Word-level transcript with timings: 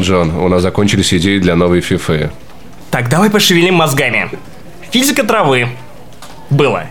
Джон, 0.00 0.30
у 0.36 0.48
нас 0.48 0.62
закончились 0.62 1.12
идеи 1.14 1.38
для 1.38 1.56
новой 1.56 1.80
фифы. 1.80 2.30
Так, 2.90 3.08
давай 3.08 3.30
пошевелим 3.30 3.74
мозгами. 3.74 4.30
Физика 4.90 5.22
травы. 5.24 5.68
Было. 6.48 6.86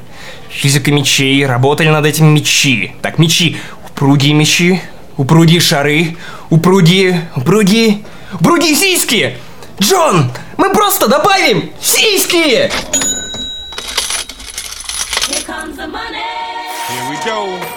Физика 0.49 0.91
мечей. 0.91 1.45
Работали 1.45 1.89
над 1.89 2.05
этим 2.05 2.27
мечи. 2.27 2.93
Так, 3.01 3.19
мечи. 3.19 3.57
Упругие 3.89 4.33
мечи. 4.33 4.81
Упругие 5.17 5.59
шары. 5.59 6.15
Упругие... 6.49 7.29
Упругие... 7.35 8.03
Упругие 8.33 8.75
сиськи! 8.75 9.37
Джон! 9.81 10.31
Мы 10.57 10.71
просто 10.71 11.07
добавим 11.07 11.71
сиськи! 11.81 12.69
Here 15.27 15.45
comes 15.45 15.75
the 15.75 15.87
money. 15.87 16.21
Here 16.89 17.09
we 17.09 17.17
go. 17.25 17.68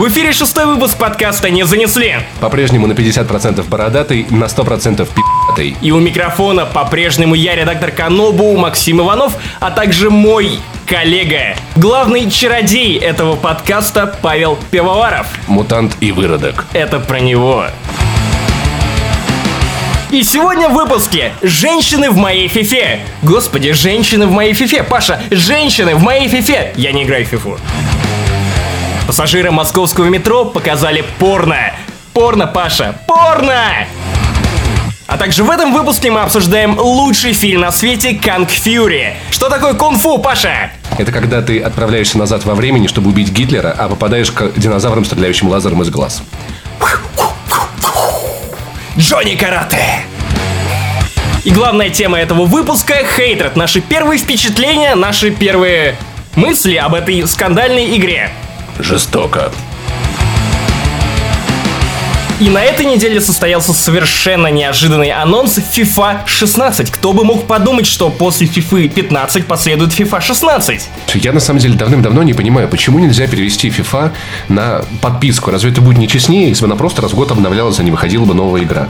В 0.00 0.08
эфире 0.08 0.32
шестой 0.32 0.64
выпуск 0.64 0.96
подкаста 0.96 1.50
«Не 1.50 1.66
занесли». 1.66 2.20
По-прежнему 2.40 2.86
на 2.86 2.94
50% 2.94 3.68
бородатый, 3.68 4.26
на 4.30 4.46
100% 4.46 5.06
пи***тый. 5.14 5.76
И 5.82 5.90
у 5.90 6.00
микрофона 6.00 6.64
по-прежнему 6.64 7.34
я, 7.34 7.54
редактор 7.54 7.90
Канобу, 7.90 8.56
Максим 8.56 9.02
Иванов, 9.02 9.34
а 9.60 9.70
также 9.70 10.08
мой 10.08 10.58
коллега, 10.86 11.54
главный 11.76 12.30
чародей 12.30 12.96
этого 12.96 13.36
подкаста 13.36 14.16
Павел 14.22 14.58
Пивоваров. 14.70 15.26
Мутант 15.48 15.94
и 16.00 16.12
выродок. 16.12 16.64
Это 16.72 16.98
про 16.98 17.20
него. 17.20 17.66
И 20.10 20.22
сегодня 20.22 20.70
в 20.70 20.72
выпуске 20.72 21.34
«Женщины 21.42 22.10
в 22.10 22.16
моей 22.16 22.48
фифе». 22.48 23.00
Господи, 23.20 23.72
женщины 23.72 24.26
в 24.26 24.30
моей 24.30 24.54
фифе. 24.54 24.82
Паша, 24.82 25.20
женщины 25.30 25.94
в 25.94 26.02
моей 26.02 26.26
фифе. 26.26 26.72
Я 26.76 26.92
не 26.92 27.02
играю 27.02 27.26
в 27.26 27.28
фифу. 27.28 27.58
Пассажиры 29.10 29.50
московского 29.50 30.04
метро 30.04 30.44
показали 30.44 31.04
порно. 31.18 31.72
Порно, 32.12 32.46
Паша, 32.46 32.94
порно! 33.08 33.60
А 35.08 35.18
также 35.18 35.42
в 35.42 35.50
этом 35.50 35.72
выпуске 35.72 36.12
мы 36.12 36.20
обсуждаем 36.20 36.78
лучший 36.78 37.32
фильм 37.32 37.62
на 37.62 37.72
свете 37.72 38.14
«Канг 38.14 38.50
Фьюри». 38.50 39.14
Что 39.32 39.48
такое 39.48 39.74
кунг-фу, 39.74 40.18
Паша? 40.18 40.70
Это 40.96 41.10
когда 41.10 41.42
ты 41.42 41.58
отправляешься 41.58 42.18
назад 42.18 42.44
во 42.44 42.54
времени, 42.54 42.86
чтобы 42.86 43.10
убить 43.10 43.32
Гитлера, 43.32 43.74
а 43.76 43.88
попадаешь 43.88 44.30
к 44.30 44.52
динозаврам, 44.56 45.04
стреляющим 45.04 45.48
лазером 45.48 45.82
из 45.82 45.90
глаз. 45.90 46.22
Джонни 48.96 49.34
Карате. 49.34 50.04
И 51.42 51.50
главная 51.50 51.90
тема 51.90 52.16
этого 52.16 52.44
выпуска— 52.44 52.94
хейтред. 53.16 53.56
Наши 53.56 53.80
первые 53.80 54.20
впечатления, 54.20 54.94
наши 54.94 55.32
первые 55.32 55.96
мысли 56.36 56.76
об 56.76 56.94
этой 56.94 57.26
скандальной 57.26 57.96
игре. 57.96 58.30
Жестоко. 58.82 59.52
И 62.40 62.48
на 62.48 62.62
этой 62.62 62.86
неделе 62.86 63.20
состоялся 63.20 63.74
совершенно 63.74 64.46
неожиданный 64.46 65.10
анонс 65.10 65.58
FIFA 65.58 66.20
16. 66.24 66.90
Кто 66.90 67.12
бы 67.12 67.22
мог 67.22 67.46
подумать, 67.46 67.86
что 67.86 68.08
после 68.08 68.46
FIFA 68.46 68.88
15 68.88 69.44
последует 69.44 69.90
FIFA 69.90 70.22
16? 70.22 70.88
Я 71.16 71.32
на 71.34 71.40
самом 71.40 71.60
деле 71.60 71.74
давным-давно 71.74 72.22
не 72.22 72.32
понимаю, 72.32 72.66
почему 72.68 72.98
нельзя 72.98 73.26
перевести 73.26 73.68
FIFA 73.68 74.12
на 74.48 74.82
подписку. 75.02 75.50
Разве 75.50 75.70
это 75.70 75.82
будет 75.82 75.98
не 75.98 76.08
честнее, 76.08 76.48
если 76.48 76.62
бы 76.62 76.68
она 76.68 76.76
просто 76.76 77.02
раз 77.02 77.12
в 77.12 77.14
год 77.14 77.30
обновлялась, 77.30 77.78
а 77.78 77.82
не 77.82 77.90
выходила 77.90 78.24
бы 78.24 78.32
новая 78.32 78.62
игра? 78.62 78.88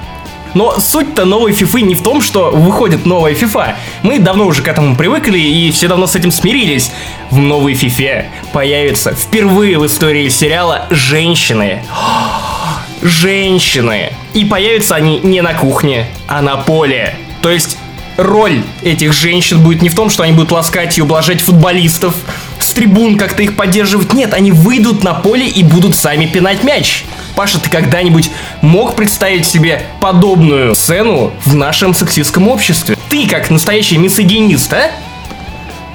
Но 0.55 0.79
суть-то 0.79 1.25
новой 1.25 1.53
FIFA 1.53 1.81
не 1.83 1.95
в 1.95 2.03
том, 2.03 2.21
что 2.21 2.51
выходит 2.51 3.07
новая 3.07 3.35
FIFA. 3.35 3.75
Мы 4.03 4.19
давно 4.19 4.47
уже 4.47 4.63
к 4.63 4.69
этому 4.69 4.97
привыкли 4.97 5.39
и 5.39 5.71
все 5.71 5.89
давно 5.89 6.07
с 6.07 6.17
этим 6.17 6.33
смирились. 6.33 6.91
В 7.31 7.39
новой 7.39 7.75
FIFA 7.75 8.27
появятся 8.53 9.13
впервые 9.15 9.79
в 9.79 9.87
истории 9.87 10.29
сериала 10.29 10.87
женщины. 10.91 11.83
Женщины. 13.03 14.13
И 14.35 14.45
появятся 14.45 14.95
они 14.95 15.21
не 15.21 15.41
на 15.41 15.55
кухне, 15.55 16.07
а 16.27 16.43
на 16.43 16.57
поле. 16.57 17.15
То 17.41 17.51
есть 17.51 17.79
роль 18.17 18.63
этих 18.83 19.13
женщин 19.13 19.63
будет 19.63 19.83
не 19.83 19.89
в 19.89 19.95
том, 19.95 20.11
что 20.11 20.23
они 20.23 20.33
будут 20.33 20.53
ласкать 20.53 20.99
и 20.99 21.03
ублажать 21.03 21.41
футболистов, 21.41 22.15
с 22.59 22.73
трибун 22.73 23.17
как-то 23.17 23.43
их 23.43 23.57
поддерживать. 23.57 24.13
Нет, 24.13 24.35
они 24.35 24.53
выйдут 24.53 25.03
на 25.03 25.15
поле 25.15 25.47
и 25.47 25.63
будут 25.63 25.97
сами 25.97 26.27
пинать 26.27 26.63
мяч. 26.63 27.05
Паша, 27.41 27.59
ты 27.59 27.71
когда-нибудь 27.71 28.31
мог 28.61 28.97
представить 28.97 29.47
себе 29.47 29.87
подобную 29.99 30.75
сцену 30.75 31.33
в 31.47 31.55
нашем 31.55 31.95
сексистском 31.95 32.49
обществе? 32.49 32.99
Ты 33.09 33.27
как 33.27 33.49
настоящий 33.49 33.97
миссогинист, 33.97 34.71
а? 34.75 34.91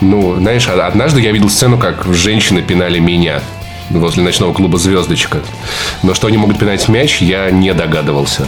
Ну, 0.02 0.38
знаешь, 0.38 0.68
а- 0.68 0.88
однажды 0.88 1.22
я 1.22 1.32
видел 1.32 1.52
сцену, 1.52 1.78
как 1.78 2.12
женщины 2.12 2.64
пинали 2.64 2.98
меня 2.98 3.42
возле 3.92 4.24
ночного 4.24 4.54
клуба 4.54 4.80
«Звездочка». 4.80 5.38
Но 6.02 6.16
что 6.16 6.26
они 6.26 6.38
могут 6.38 6.58
пинать 6.58 6.88
мяч, 6.88 7.22
я 7.22 7.52
не 7.52 7.76
догадывался. 7.76 8.48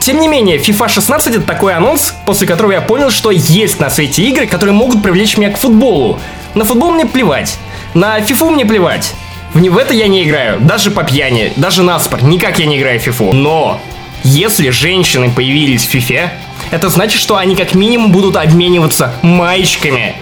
Тем 0.00 0.18
не 0.18 0.26
менее, 0.26 0.58
FIFA 0.58 0.88
16 0.88 1.36
это 1.36 1.46
такой 1.46 1.76
анонс, 1.76 2.12
после 2.26 2.48
которого 2.48 2.72
я 2.72 2.80
понял, 2.80 3.10
что 3.10 3.30
есть 3.30 3.78
на 3.78 3.88
свете 3.88 4.24
игры, 4.24 4.48
которые 4.48 4.74
могут 4.74 5.00
привлечь 5.00 5.36
меня 5.36 5.50
к 5.52 5.58
футболу. 5.58 6.18
На 6.54 6.64
футбол 6.64 6.90
мне 6.90 7.06
плевать, 7.06 7.56
на 7.94 8.18
FIFA 8.18 8.50
мне 8.50 8.66
плевать. 8.66 9.14
В, 9.54 9.60
в 9.60 9.76
это 9.76 9.92
я 9.94 10.08
не 10.08 10.24
играю, 10.24 10.60
даже 10.60 10.90
по 10.90 11.04
пьяни, 11.04 11.52
даже 11.56 11.82
на 11.82 11.98
спор, 11.98 12.22
никак 12.24 12.58
я 12.58 12.66
не 12.66 12.78
играю 12.78 13.00
в 13.00 13.06
FIFA. 13.06 13.32
Но, 13.34 13.80
если 14.24 14.70
женщины 14.70 15.30
появились 15.30 15.86
в 15.86 15.94
FIFA, 15.94 16.30
это 16.70 16.88
значит, 16.88 17.20
что 17.20 17.36
они 17.36 17.54
как 17.54 17.74
минимум 17.74 18.12
будут 18.12 18.36
обмениваться 18.36 19.14
маечками 19.22 20.16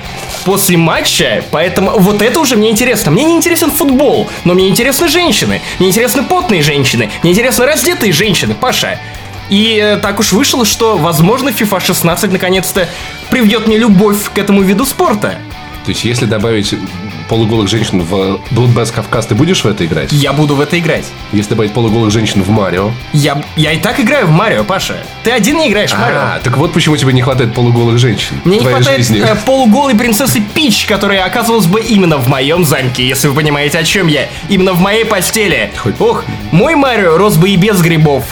после 0.45 0.77
матча, 0.77 1.45
поэтому 1.51 1.93
вот 1.99 2.23
это 2.23 2.41
уже 2.41 2.57
мне 2.57 2.71
интересно. 2.71 3.13
Мне 3.13 3.25
не 3.25 3.37
интересен 3.37 3.71
футбол, 3.71 4.29
но 4.45 4.55
мне 4.55 4.69
интересны 4.69 5.09
женщины, 5.09 5.61
мне 5.79 5.89
интересны 5.89 6.25
потные 6.25 6.63
женщины, 6.63 7.09
мне 7.23 7.33
интересны 7.33 7.67
раздетые 7.67 8.13
женщины, 8.13 8.55
Паша. 8.55 8.99
И 9.49 9.81
э, 9.83 9.97
так 9.99 10.21
уж 10.21 10.33
вышло, 10.33 10.65
что, 10.65 10.97
возможно, 10.97 11.49
FIFA 11.49 11.85
16 11.85 12.33
наконец-то 12.33 12.89
приведет 13.31 13.67
мне 13.67 13.79
любовь 13.79 14.31
к 14.33 14.39
этому 14.39 14.63
виду 14.63 14.87
спорта. 14.87 15.39
То 15.85 15.91
есть, 15.91 16.05
если 16.05 16.27
добавить 16.27 16.75
полуголых 17.31 17.69
женщин 17.69 18.01
в 18.03 18.41
Bloodbath 18.51 18.93
Кавказ, 18.93 19.27
ты 19.27 19.37
будешь 19.37 19.63
в 19.63 19.67
это 19.69 19.87
играть? 19.87 20.11
Я 20.11 20.33
буду 20.33 20.57
в 20.57 20.61
это 20.61 20.77
играть. 20.81 21.05
Если 21.33 21.51
добавить 21.51 21.73
полуголых 21.73 22.11
женщин 22.11 22.43
в 22.43 22.51
Марио? 22.51 22.91
Я, 23.13 23.41
я 23.55 23.71
и 23.73 23.79
так 23.79 24.01
играю 24.01 24.27
в 24.27 24.31
Марио, 24.31 24.65
Паша. 24.65 24.97
Ты 25.23 25.31
один 25.31 25.59
не 25.59 25.69
играешь 25.71 25.93
в 25.93 25.99
Марио. 25.99 26.19
А, 26.19 26.41
так 26.43 26.57
вот 26.59 26.73
почему 26.73 26.97
тебе 26.97 27.13
не 27.13 27.23
хватает 27.23 27.55
полуголых 27.55 27.99
женщин 27.99 28.41
Мне 28.45 28.57
в 28.59 28.63
не 28.63 28.67
твоей 28.69 28.77
хватает 28.79 28.99
жизни. 28.99 29.23
э, 29.23 29.37
полуголой 29.47 29.95
принцессы 29.95 30.41
Пич, 30.55 30.87
которая 30.87 31.25
оказывалась 31.25 31.67
бы 31.67 31.81
именно 31.81 32.17
в 32.19 32.27
моем 32.29 32.65
замке, 32.65 33.07
если 33.07 33.29
вы 33.29 33.35
понимаете, 33.37 33.79
о 33.79 33.85
чем 33.85 34.09
я. 34.09 34.27
Именно 34.49 34.73
в 34.73 34.81
моей 34.81 35.05
постели. 35.05 35.71
Хоть- 35.77 36.01
Ох, 36.01 36.25
мой 36.51 36.75
Марио 36.75 37.17
рос 37.17 37.37
бы 37.37 37.49
и 37.51 37.57
без 37.57 37.81
грибов. 37.81 38.25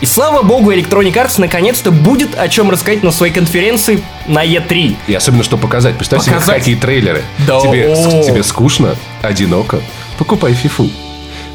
И 0.00 0.06
слава 0.06 0.42
богу, 0.42 0.72
Electronic 0.72 1.12
Arts 1.12 1.34
наконец-то 1.38 1.90
будет 1.90 2.34
о 2.38 2.48
чем 2.48 2.70
рассказать 2.70 3.02
на 3.02 3.10
своей 3.10 3.32
конференции 3.34 4.02
на 4.26 4.42
E 4.42 4.56
E3. 4.56 4.96
И 5.08 5.14
особенно, 5.14 5.42
что 5.42 5.58
показать. 5.58 5.96
Представь 5.96 6.22
себе, 6.22 6.36
Показать. 6.36 6.58
какие 6.60 6.74
трейлеры. 6.76 7.22
Да, 7.46 7.60
тебе, 7.60 7.92
о. 7.94 8.22
тебе 8.22 8.42
скучно, 8.42 8.96
одиноко. 9.20 9.80
Покупай 10.18 10.54
фифу. 10.54 10.88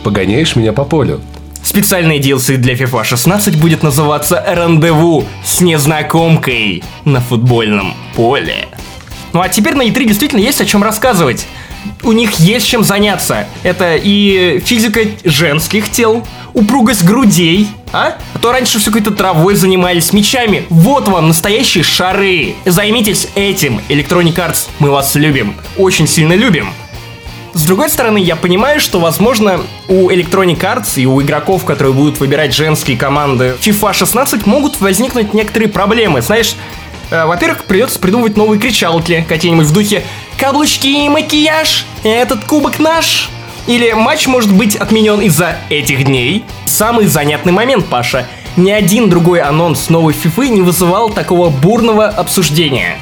Погоняешь 0.04 0.56
меня 0.56 0.74
по 0.74 0.84
полю. 0.84 1.22
Специальный 1.64 2.20
DLC 2.20 2.58
для 2.58 2.76
FIFA 2.76 3.04
16 3.04 3.56
будет 3.58 3.82
называться 3.82 4.44
«Рандеву 4.48 5.26
с 5.44 5.62
незнакомкой 5.62 6.84
на 7.06 7.22
футбольном 7.22 7.96
поле». 8.16 8.68
Ну 9.34 9.42
а 9.42 9.50
теперь 9.50 9.74
на 9.74 9.82
E3 9.82 10.06
действительно 10.06 10.40
есть 10.40 10.62
о 10.62 10.66
чем 10.66 10.84
рассказывать. 10.84 11.48
У 12.04 12.12
них 12.12 12.34
есть 12.40 12.68
чем 12.68 12.84
заняться. 12.84 13.48
Это 13.64 13.96
и 13.96 14.60
физика 14.64 15.02
женских 15.24 15.90
тел, 15.90 16.26
упругость 16.56 17.04
грудей, 17.04 17.68
а? 17.94 18.16
А 18.34 18.40
то 18.40 18.52
раньше 18.52 18.80
все 18.80 18.90
какой-то 18.90 19.12
травой 19.12 19.56
занимались, 19.56 20.14
мечами. 20.14 20.66
Вот 20.70 21.08
вам 21.08 21.28
настоящие 21.28 21.84
шары. 21.84 22.56
Займитесь 22.66 23.28
этим, 23.36 23.82
Electronic 23.90 24.36
Arts. 24.36 24.70
Мы 24.80 24.90
вас 24.90 25.14
любим. 25.16 25.56
Очень 25.78 26.08
сильно 26.08 26.34
любим. 26.34 26.74
С 27.54 27.66
другой 27.66 27.90
стороны, 27.90 28.18
я 28.18 28.36
понимаю, 28.36 28.82
что, 28.82 29.00
возможно, 29.00 29.62
у 29.88 30.10
Electronic 30.10 30.60
Arts 30.60 31.00
и 31.00 31.06
у 31.06 31.22
игроков, 31.22 31.64
которые 31.64 31.94
будут 31.94 32.20
выбирать 32.20 32.54
женские 32.54 32.98
команды 32.98 33.56
FIFA 33.62 33.94
16, 33.94 34.46
могут 34.46 34.82
возникнуть 34.82 35.34
некоторые 35.34 35.70
проблемы. 35.70 36.22
Знаешь, 36.22 36.56
э, 37.12 37.26
во-первых, 37.26 37.64
придется 37.64 38.00
придумывать 38.00 38.36
новые 38.36 38.60
кричалки, 38.60 39.26
какие-нибудь 39.30 39.68
в 39.68 39.74
духе 39.74 40.04
«Каблучки 40.38 41.06
и 41.06 41.08
макияж, 41.08 41.86
этот 42.04 42.44
кубок 42.44 42.80
наш». 42.80 43.30
Или 43.68 43.94
матч 43.94 44.28
может 44.28 44.54
быть 44.54 44.76
отменен 44.76 45.22
из-за 45.22 45.58
этих 45.70 46.04
дней. 46.06 46.46
Самый 46.66 47.08
занятный 47.08 47.52
момент, 47.52 47.86
Паша. 47.86 48.28
Ни 48.58 48.72
один 48.72 49.10
другой 49.10 49.42
анонс 49.42 49.90
новой 49.90 50.14
FIFA 50.14 50.50
не 50.50 50.62
вызывал 50.62 51.10
такого 51.10 51.50
бурного 51.50 52.08
обсуждения. 52.08 52.98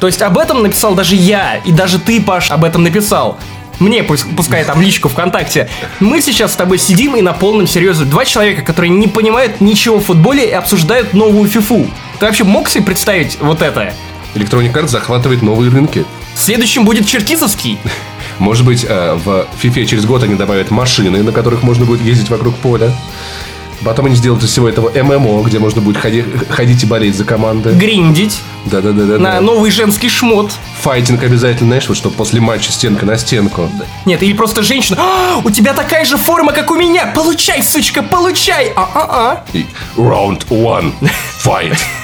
То 0.00 0.06
есть 0.06 0.22
об 0.22 0.38
этом 0.38 0.62
написал 0.62 0.94
даже 0.94 1.14
я, 1.14 1.56
и 1.64 1.72
даже 1.72 1.98
ты, 1.98 2.20
Паш, 2.20 2.50
об 2.50 2.64
этом 2.64 2.82
написал. 2.82 3.38
Мне, 3.78 4.02
пускай 4.02 4.64
там 4.64 4.80
личку 4.80 5.08
ВКонтакте. 5.08 5.68
Мы 6.00 6.20
сейчас 6.20 6.52
с 6.52 6.56
тобой 6.56 6.78
сидим 6.78 7.14
и 7.16 7.22
на 7.22 7.32
полном 7.32 7.66
серьезе 7.66 8.04
два 8.04 8.24
человека, 8.24 8.62
которые 8.62 8.90
не 8.90 9.06
понимают 9.06 9.60
ничего 9.60 9.98
в 9.98 10.06
футболе 10.06 10.48
и 10.48 10.52
обсуждают 10.52 11.14
новую 11.14 11.48
фифу. 11.48 11.86
Ты 12.18 12.26
вообще 12.26 12.44
мог 12.44 12.68
себе 12.68 12.84
представить 12.84 13.38
вот 13.40 13.62
это? 13.62 13.92
Electronic 14.34 14.72
Arts 14.72 14.88
захватывает 14.88 15.42
новые 15.42 15.70
рынки. 15.70 16.04
Следующим 16.34 16.84
будет 16.84 17.06
черкизовский. 17.06 17.78
Может 18.38 18.64
быть, 18.64 18.84
э, 18.88 19.14
в 19.24 19.46
FIFA 19.62 19.84
через 19.86 20.04
год 20.06 20.22
они 20.22 20.34
добавят 20.34 20.70
машины, 20.70 21.22
на 21.22 21.32
которых 21.32 21.62
можно 21.62 21.84
будет 21.84 22.02
ездить 22.02 22.30
вокруг 22.30 22.54
поля. 22.56 22.90
Потом 23.84 24.06
они 24.06 24.16
сделают 24.16 24.42
из 24.42 24.50
всего 24.50 24.68
этого 24.68 24.90
ММО, 24.90 25.40
где 25.44 25.60
можно 25.60 25.80
будет 25.80 25.98
ходи- 25.98 26.24
ходить 26.50 26.82
и 26.82 26.86
болеть 26.86 27.14
за 27.16 27.24
команды. 27.24 27.70
Гриндить 27.70 28.40
Да-да-да. 28.64 29.18
на 29.18 29.40
новый 29.40 29.70
женский 29.70 30.08
шмот. 30.08 30.50
Файтинг 30.82 31.22
обязательно, 31.22 31.68
знаешь, 31.68 31.88
вот 31.88 31.96
чтобы 31.96 32.16
после 32.16 32.40
матча 32.40 32.72
стенка 32.72 33.06
на 33.06 33.16
стенку. 33.16 33.70
Нет, 34.04 34.20
или 34.24 34.32
просто 34.32 34.62
женщина. 34.64 34.96
«А, 35.00 35.40
у 35.44 35.50
тебя 35.50 35.74
такая 35.74 36.04
же 36.04 36.16
форма, 36.16 36.52
как 36.52 36.72
у 36.72 36.74
меня. 36.74 37.06
Получай, 37.14 37.62
сучка, 37.62 38.02
получай. 38.02 38.72
А-а-а. 38.74 39.44
Раунд 39.96 40.46
one. 40.50 40.92
Fight. 41.44 41.78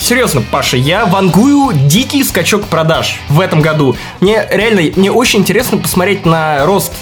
Серьезно, 0.00 0.40
Паша, 0.40 0.76
я 0.76 1.04
вангую 1.06 1.72
дикий 1.86 2.24
скачок 2.24 2.64
продаж 2.66 3.20
в 3.28 3.38
этом 3.38 3.60
году. 3.60 3.96
Мне 4.20 4.46
реально, 4.50 4.82
мне 4.96 5.12
очень 5.12 5.40
интересно 5.40 5.78
посмотреть 5.78 6.24
на 6.26 6.64
рост 6.64 6.92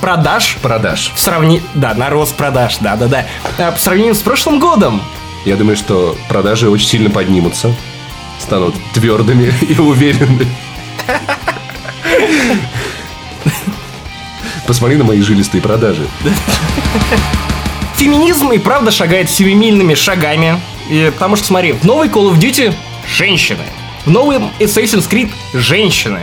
продаж 0.00 0.56
Продаж. 0.62 1.12
в 1.14 1.20
сравнении... 1.20 1.62
Да, 1.74 1.92
на 1.94 2.08
рост 2.08 2.34
продаж, 2.34 2.78
да-да-да. 2.80 3.26
А, 3.58 3.70
По 3.70 3.78
сравнению 3.78 4.14
с 4.14 4.22
прошлым 4.22 4.58
годом. 4.58 5.02
Я 5.44 5.56
думаю, 5.56 5.76
что 5.76 6.16
продажи 6.28 6.70
очень 6.70 6.88
сильно 6.88 7.10
поднимутся. 7.10 7.72
Станут 8.40 8.74
твердыми 8.94 9.52
и 9.68 9.78
уверенными. 9.78 10.48
Посмотри 14.66 14.96
на 14.96 15.04
мои 15.04 15.20
жилистые 15.20 15.60
продажи. 15.60 16.06
Феминизм 17.96 18.50
и 18.52 18.58
правда 18.58 18.90
шагает 18.90 19.30
семимильными 19.30 19.94
шагами. 19.94 20.58
И, 20.90 21.10
потому 21.14 21.36
что, 21.36 21.46
смотри, 21.46 21.72
в 21.72 21.84
новой 21.84 22.08
Call 22.08 22.30
of 22.32 22.38
Duty 22.38 22.74
женщины. 23.08 23.62
В 24.04 24.10
новом 24.10 24.50
Assassin's 24.58 25.08
Creed 25.08 25.30
женщины. 25.54 26.20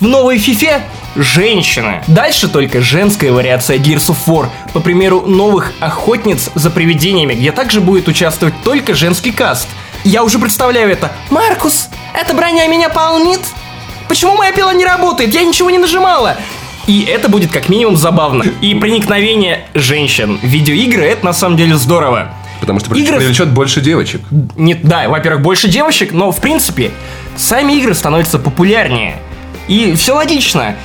В 0.00 0.06
новой 0.06 0.38
FIFA 0.38 0.82
женщины. 1.14 2.02
Дальше 2.08 2.48
только 2.48 2.80
женская 2.80 3.30
вариация 3.32 3.78
Gears 3.78 4.08
of 4.08 4.16
War. 4.26 4.48
По 4.72 4.80
примеру 4.80 5.22
новых 5.22 5.72
охотниц 5.80 6.50
за 6.54 6.70
привидениями, 6.70 7.34
где 7.34 7.52
также 7.52 7.80
будет 7.80 8.08
участвовать 8.08 8.54
только 8.64 8.94
женский 8.94 9.30
каст. 9.30 9.68
Я 10.04 10.24
уже 10.24 10.38
представляю 10.38 10.90
это. 10.90 11.12
Маркус, 11.30 11.88
эта 12.12 12.34
броня 12.34 12.66
меня 12.66 12.88
полнит? 12.88 13.40
Почему 14.08 14.36
моя 14.36 14.52
пила 14.52 14.74
не 14.74 14.84
работает? 14.84 15.32
Я 15.32 15.44
ничего 15.44 15.70
не 15.70 15.78
нажимала. 15.78 16.36
И 16.88 17.02
это 17.02 17.28
будет 17.28 17.52
как 17.52 17.68
минимум 17.68 17.96
забавно. 17.96 18.42
И 18.60 18.74
проникновение 18.74 19.68
женщин 19.74 20.38
в 20.42 20.44
видеоигры 20.44 21.04
это 21.04 21.24
на 21.24 21.32
самом 21.32 21.56
деле 21.56 21.76
здорово. 21.76 22.34
Потому 22.62 22.78
что 22.78 22.94
Игры- 22.94 23.18
привлечет 23.18 23.50
больше 23.50 23.80
девочек. 23.80 24.20
Нет, 24.56 24.78
да, 24.84 25.08
во-первых, 25.08 25.42
больше 25.42 25.66
девочек, 25.66 26.12
но 26.12 26.30
в 26.30 26.40
принципе 26.40 26.92
сами 27.36 27.72
игры 27.72 27.92
становятся 27.92 28.38
популярнее. 28.38 29.16
И 29.66 29.94
все 29.96 30.14
логично. 30.14 30.76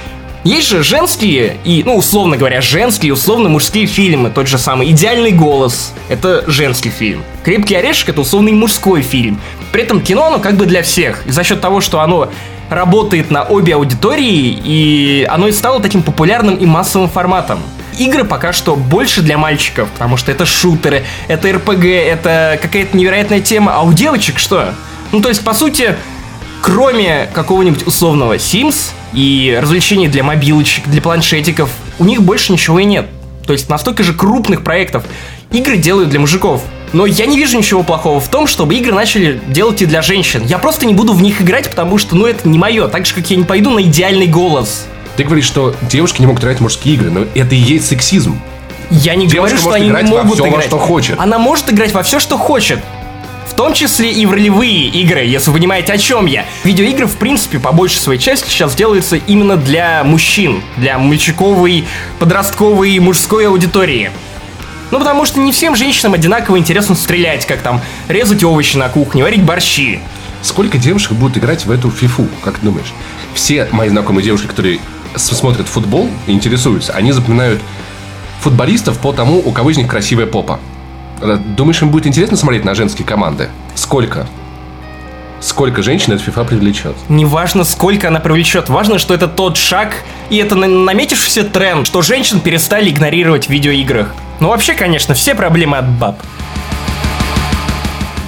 Есть 0.43 0.69
же 0.69 0.81
женские 0.81 1.57
и, 1.65 1.83
ну, 1.85 1.95
условно 1.97 2.35
говоря, 2.35 2.61
женские 2.61 3.13
условно 3.13 3.47
мужские 3.49 3.85
фильмы. 3.85 4.31
Тот 4.31 4.47
же 4.47 4.57
самый 4.57 4.89
«Идеальный 4.89 5.31
голос»— 5.31 5.93
это 6.09 6.43
женский 6.47 6.89
фильм. 6.89 7.21
«Крепкий 7.43 7.75
орешек»— 7.75 8.09
это 8.09 8.21
условный 8.21 8.53
мужской 8.53 9.03
фильм. 9.03 9.39
При 9.71 9.83
этом 9.83 10.01
кино, 10.01 10.25
оно 10.25 10.39
как 10.39 10.55
бы 10.55 10.65
для 10.65 10.81
всех. 10.81 11.27
И 11.27 11.31
за 11.31 11.43
счет 11.43 11.61
того, 11.61 11.79
что 11.79 11.99
оно 12.01 12.31
работает 12.71 13.29
на 13.29 13.43
обе 13.43 13.75
аудитории, 13.75 14.59
и 14.63 15.27
оно 15.29 15.47
и 15.47 15.51
стало 15.51 15.79
таким 15.79 16.01
популярным 16.01 16.55
и 16.55 16.65
массовым 16.65 17.07
форматом. 17.07 17.59
Игры 17.97 18.23
пока 18.25 18.53
что 18.53 18.75
больше 18.75 19.21
для 19.21 19.37
мальчиков, 19.37 19.89
потому 19.89 20.17
что 20.17 20.31
это 20.31 20.45
шутеры, 20.45 21.03
это 21.27 21.51
РПГ, 21.51 21.85
это 21.85 22.59
какая-то 22.61 22.95
невероятная 22.95 23.41
тема. 23.41 23.73
А 23.75 23.81
у 23.81 23.91
девочек 23.91 24.37
что? 24.37 24.73
Ну, 25.11 25.21
то 25.21 25.29
есть, 25.29 25.43
по 25.43 25.53
сути, 25.53 25.95
кроме 26.61 27.27
какого-нибудь 27.33 27.87
условного 27.87 28.35
Sims 28.35 28.91
и 29.13 29.57
развлечений 29.59 30.07
для 30.07 30.23
мобилочек, 30.23 30.87
для 30.87 31.01
планшетиков, 31.01 31.69
у 31.97 32.05
них 32.05 32.21
больше 32.21 32.51
ничего 32.51 32.79
и 32.79 32.85
нет. 32.85 33.07
То 33.47 33.53
есть 33.53 33.69
настолько 33.69 34.03
же 34.03 34.13
крупных 34.13 34.63
проектов 34.63 35.03
игры 35.51 35.77
делают 35.77 36.09
для 36.09 36.19
мужиков. 36.19 36.61
Но 36.93 37.05
я 37.05 37.25
не 37.25 37.37
вижу 37.37 37.57
ничего 37.57 37.83
плохого 37.83 38.19
в 38.19 38.27
том, 38.27 38.47
чтобы 38.47 38.75
игры 38.75 38.93
начали 38.93 39.41
делать 39.47 39.81
и 39.81 39.85
для 39.85 40.01
женщин. 40.01 40.43
Я 40.45 40.57
просто 40.57 40.85
не 40.85 40.93
буду 40.93 41.13
в 41.13 41.21
них 41.21 41.41
играть, 41.41 41.69
потому 41.69 41.97
что, 41.97 42.15
ну, 42.15 42.25
это 42.25 42.47
не 42.47 42.57
мое. 42.57 42.87
Так 42.87 43.05
же, 43.05 43.13
как 43.13 43.29
я 43.29 43.37
не 43.37 43.43
пойду 43.43 43.71
на 43.71 43.81
идеальный 43.81 44.27
голос. 44.27 44.85
Ты 45.17 45.23
говоришь, 45.23 45.45
что 45.45 45.75
девушки 45.81 46.21
не 46.21 46.27
могут 46.27 46.43
играть 46.43 46.59
в 46.59 46.61
мужские 46.61 46.93
игры, 46.93 47.09
но 47.09 47.25
это 47.33 47.55
и 47.55 47.57
есть 47.57 47.87
сексизм. 47.87 48.39
Я 48.91 49.15
не 49.15 49.25
Девушка 49.25 49.57
говорю, 49.57 49.57
что 49.57 49.71
они 49.71 49.87
не 49.87 50.11
во 50.11 50.23
могут 50.23 50.39
во 50.39 50.47
играть. 50.47 50.65
что 50.65 50.77
хочет. 50.77 51.19
Она 51.19 51.39
может 51.39 51.71
играть 51.73 51.91
во 51.91 52.03
все, 52.03 52.19
что 52.19 52.37
хочет. 52.37 52.79
В 53.47 53.55
том 53.55 53.73
числе 53.73 54.11
и 54.11 54.25
в 54.27 54.31
ролевые 54.31 54.85
игры, 54.85 55.25
если 55.25 55.49
вы 55.49 55.57
понимаете, 55.57 55.91
о 55.91 55.97
чем 55.97 56.27
я. 56.27 56.45
Видеоигры, 56.63 57.07
в 57.07 57.17
принципе, 57.17 57.57
по 57.57 57.71
большей 57.71 57.97
своей 57.97 58.19
части 58.19 58.47
сейчас 58.47 58.75
делаются 58.75 59.15
именно 59.15 59.57
для 59.57 60.03
мужчин, 60.03 60.61
для 60.77 60.99
мальчиковой, 60.99 61.85
подростковой, 62.19 62.99
мужской 62.99 63.47
аудитории. 63.47 64.11
Ну, 64.91 64.99
потому 64.99 65.25
что 65.25 65.39
не 65.39 65.51
всем 65.51 65.75
женщинам 65.75 66.13
одинаково 66.13 66.59
интересно 66.59 66.93
стрелять, 66.93 67.47
как 67.47 67.61
там 67.61 67.81
резать 68.07 68.43
овощи 68.43 68.77
на 68.77 68.87
кухне, 68.89 69.23
варить 69.23 69.41
борщи. 69.41 69.99
Сколько 70.43 70.77
девушек 70.77 71.13
будут 71.13 71.37
играть 71.39 71.65
в 71.65 71.71
эту 71.71 71.89
фифу, 71.89 72.27
как 72.43 72.59
ты 72.59 72.65
думаешь? 72.65 72.93
Все 73.33 73.67
мои 73.71 73.89
знакомые 73.89 74.23
девушки, 74.23 74.45
которые 74.45 74.79
смотрят 75.17 75.67
футбол 75.67 76.09
и 76.27 76.31
интересуются, 76.31 76.93
они 76.93 77.11
запоминают 77.11 77.61
футболистов 78.41 78.97
по 78.99 79.11
тому, 79.13 79.39
у 79.43 79.51
кого 79.51 79.71
из 79.71 79.77
них 79.77 79.87
красивая 79.87 80.25
попа. 80.25 80.59
Э, 81.21 81.37
Думаешь, 81.57 81.81
им 81.81 81.89
будет 81.89 82.07
интересно 82.07 82.37
смотреть 82.37 82.63
на 82.65 82.75
женские 82.75 83.05
команды? 83.05 83.49
Сколько? 83.75 84.27
Сколько 85.39 85.83
женщин 85.83 86.13
эта 86.13 86.23
фифа 86.23 86.43
привлечет? 86.43 86.95
Неважно, 87.09 87.63
сколько 87.63 88.07
она 88.07 88.19
привлечет, 88.19 88.69
важно, 88.69 88.97
что 88.97 89.13
это 89.13 89.27
тот 89.27 89.55
шаг, 89.57 89.95
и 90.29 90.37
это 90.37 90.55
на- 90.55 90.67
наметившийся 90.67 91.43
тренд, 91.43 91.85
что 91.85 92.01
женщин 92.01 92.39
перестали 92.39 92.89
игнорировать 92.89 93.45
в 93.47 93.49
видеоиграх. 93.51 94.13
Ну 94.39 94.49
вообще, 94.49 94.73
конечно, 94.73 95.13
все 95.13 95.35
проблемы 95.35 95.77
от 95.77 95.87
баб. 95.89 96.19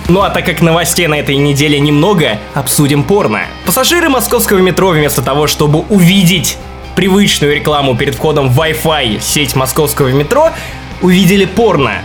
Ну 0.07 0.21
а 0.21 0.29
так 0.31 0.43
как 0.45 0.61
новостей 0.61 1.05
на 1.07 1.15
этой 1.15 1.35
неделе 1.37 1.79
немного, 1.79 2.39
обсудим 2.55 3.03
порно. 3.03 3.41
Пассажиры 3.65 4.09
московского 4.09 4.57
метро 4.57 4.89
вместо 4.89 5.21
того, 5.21 5.45
чтобы 5.45 5.79
увидеть 5.89 6.57
привычную 6.99 7.55
рекламу 7.55 7.95
перед 7.95 8.15
входом 8.15 8.49
в 8.49 8.59
Wi-Fi 8.59 9.21
сеть 9.21 9.55
московского 9.55 10.09
метро, 10.09 10.49
увидели 11.01 11.45
порно. 11.45 12.01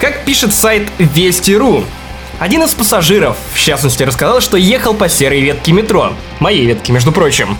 Как 0.00 0.24
пишет 0.24 0.54
сайт 0.54 0.88
Вести.ру, 0.96 1.84
один 2.38 2.62
из 2.62 2.72
пассажиров, 2.72 3.36
в 3.52 3.60
частности, 3.60 4.04
рассказал, 4.04 4.40
что 4.40 4.56
ехал 4.56 4.94
по 4.94 5.10
серой 5.10 5.42
ветке 5.42 5.72
метро. 5.72 6.14
Моей 6.40 6.64
ветке, 6.64 6.92
между 6.94 7.12
прочим. 7.12 7.58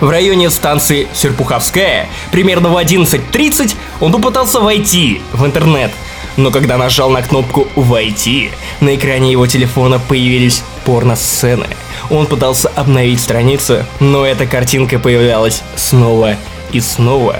В 0.00 0.10
районе 0.10 0.50
станции 0.50 1.06
Серпуховская, 1.14 2.08
примерно 2.32 2.70
в 2.70 2.76
11.30, 2.76 3.76
он 4.00 4.10
попытался 4.10 4.58
войти 4.58 5.22
в 5.32 5.46
интернет. 5.46 5.92
Но 6.36 6.50
когда 6.50 6.76
нажал 6.76 7.10
на 7.10 7.22
кнопку 7.22 7.68
«Войти», 7.76 8.50
на 8.80 8.94
экране 8.94 9.30
его 9.30 9.46
телефона 9.46 9.98
появились 9.98 10.62
порно-сцены. 10.84 11.66
Он 12.10 12.26
пытался 12.26 12.68
обновить 12.68 13.20
страницу, 13.20 13.84
но 14.00 14.26
эта 14.26 14.46
картинка 14.46 14.98
появлялась 14.98 15.62
снова 15.76 16.36
и 16.72 16.80
снова. 16.80 17.36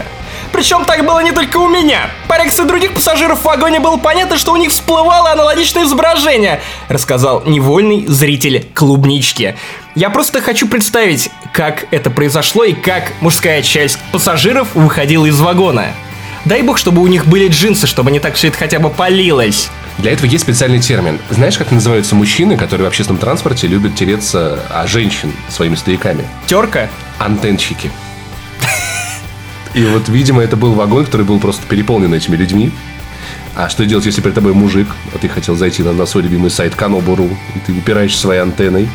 Причем 0.53 0.85
так 0.85 1.05
было 1.05 1.21
не 1.21 1.33
только 1.33 1.57
у 1.57 1.69
меня. 1.69 2.11
По 2.29 2.37
реакции 2.37 2.63
других 2.63 2.95
пассажиров 2.95 3.41
в 3.41 3.45
вагоне 3.45 3.81
было 3.81 3.97
понятно, 3.97 4.39
что 4.39 4.53
у 4.53 4.57
них 4.57 4.71
всплывало 4.71 5.33
аналогичное 5.33 5.83
изображение, 5.83 6.61
рассказал 6.89 7.43
невольный 7.45 8.07
зритель 8.07 8.65
клубнички. 8.73 9.57
Я 9.97 10.11
просто 10.11 10.41
хочу 10.41 10.69
представить, 10.69 11.31
как 11.53 11.87
это 11.91 12.09
произошло 12.09 12.63
и 12.63 12.73
как 12.73 13.13
мужская 13.21 13.63
часть 13.63 13.99
пассажиров 14.13 14.69
выходила 14.75 15.27
из 15.27 15.41
вагона. 15.41 15.89
Дай 16.45 16.63
бог, 16.63 16.77
чтобы 16.77 17.01
у 17.01 17.07
них 17.07 17.27
были 17.27 17.49
джинсы, 17.49 17.87
чтобы 17.87 18.11
не 18.11 18.21
так 18.21 18.35
все 18.35 18.49
это 18.49 18.59
хотя 18.59 18.79
бы 18.79 18.91
полилось. 18.91 19.71
Для 19.99 20.13
этого 20.13 20.27
есть 20.27 20.45
специальный 20.45 20.81
термин. 20.81 21.19
Знаешь, 21.31 21.57
как 21.57 21.71
называются 21.71 22.15
мужчины, 22.15 22.57
которые 22.57 22.85
в 22.85 22.89
общественном 22.89 23.19
транспорте 23.19 23.67
любят 23.67 23.95
тереться 23.95 24.61
о 24.69 24.87
женщин 24.87 25.33
своими 25.49 25.75
стояками? 25.75 26.25
Терка? 26.47 26.91
Антенщики. 27.19 27.91
И 29.73 29.85
вот, 29.85 30.09
видимо, 30.09 30.43
это 30.43 30.57
был 30.57 30.75
вагон, 30.75 31.05
который 31.05 31.27
был 31.27 31.41
просто 31.41 31.67
переполнен 31.67 32.13
этими 32.13 32.37
людьми. 32.37 32.71
А 33.57 33.69
что 33.69 33.87
делать, 33.87 34.05
если 34.05 34.21
перед 34.21 34.35
тобой 34.35 34.53
мужик, 34.53 34.89
а 35.15 35.19
ты 35.19 35.29
хотел 35.29 35.57
зайти 35.57 35.83
на, 35.83 35.93
на 35.93 36.07
свой 36.07 36.25
любимый 36.25 36.51
сайт 36.51 36.75
Канобуру, 36.75 37.31
и 37.55 37.59
ты 37.65 37.73
упираешь 37.73 38.17
своей 38.17 38.41
антенной? 38.41 38.89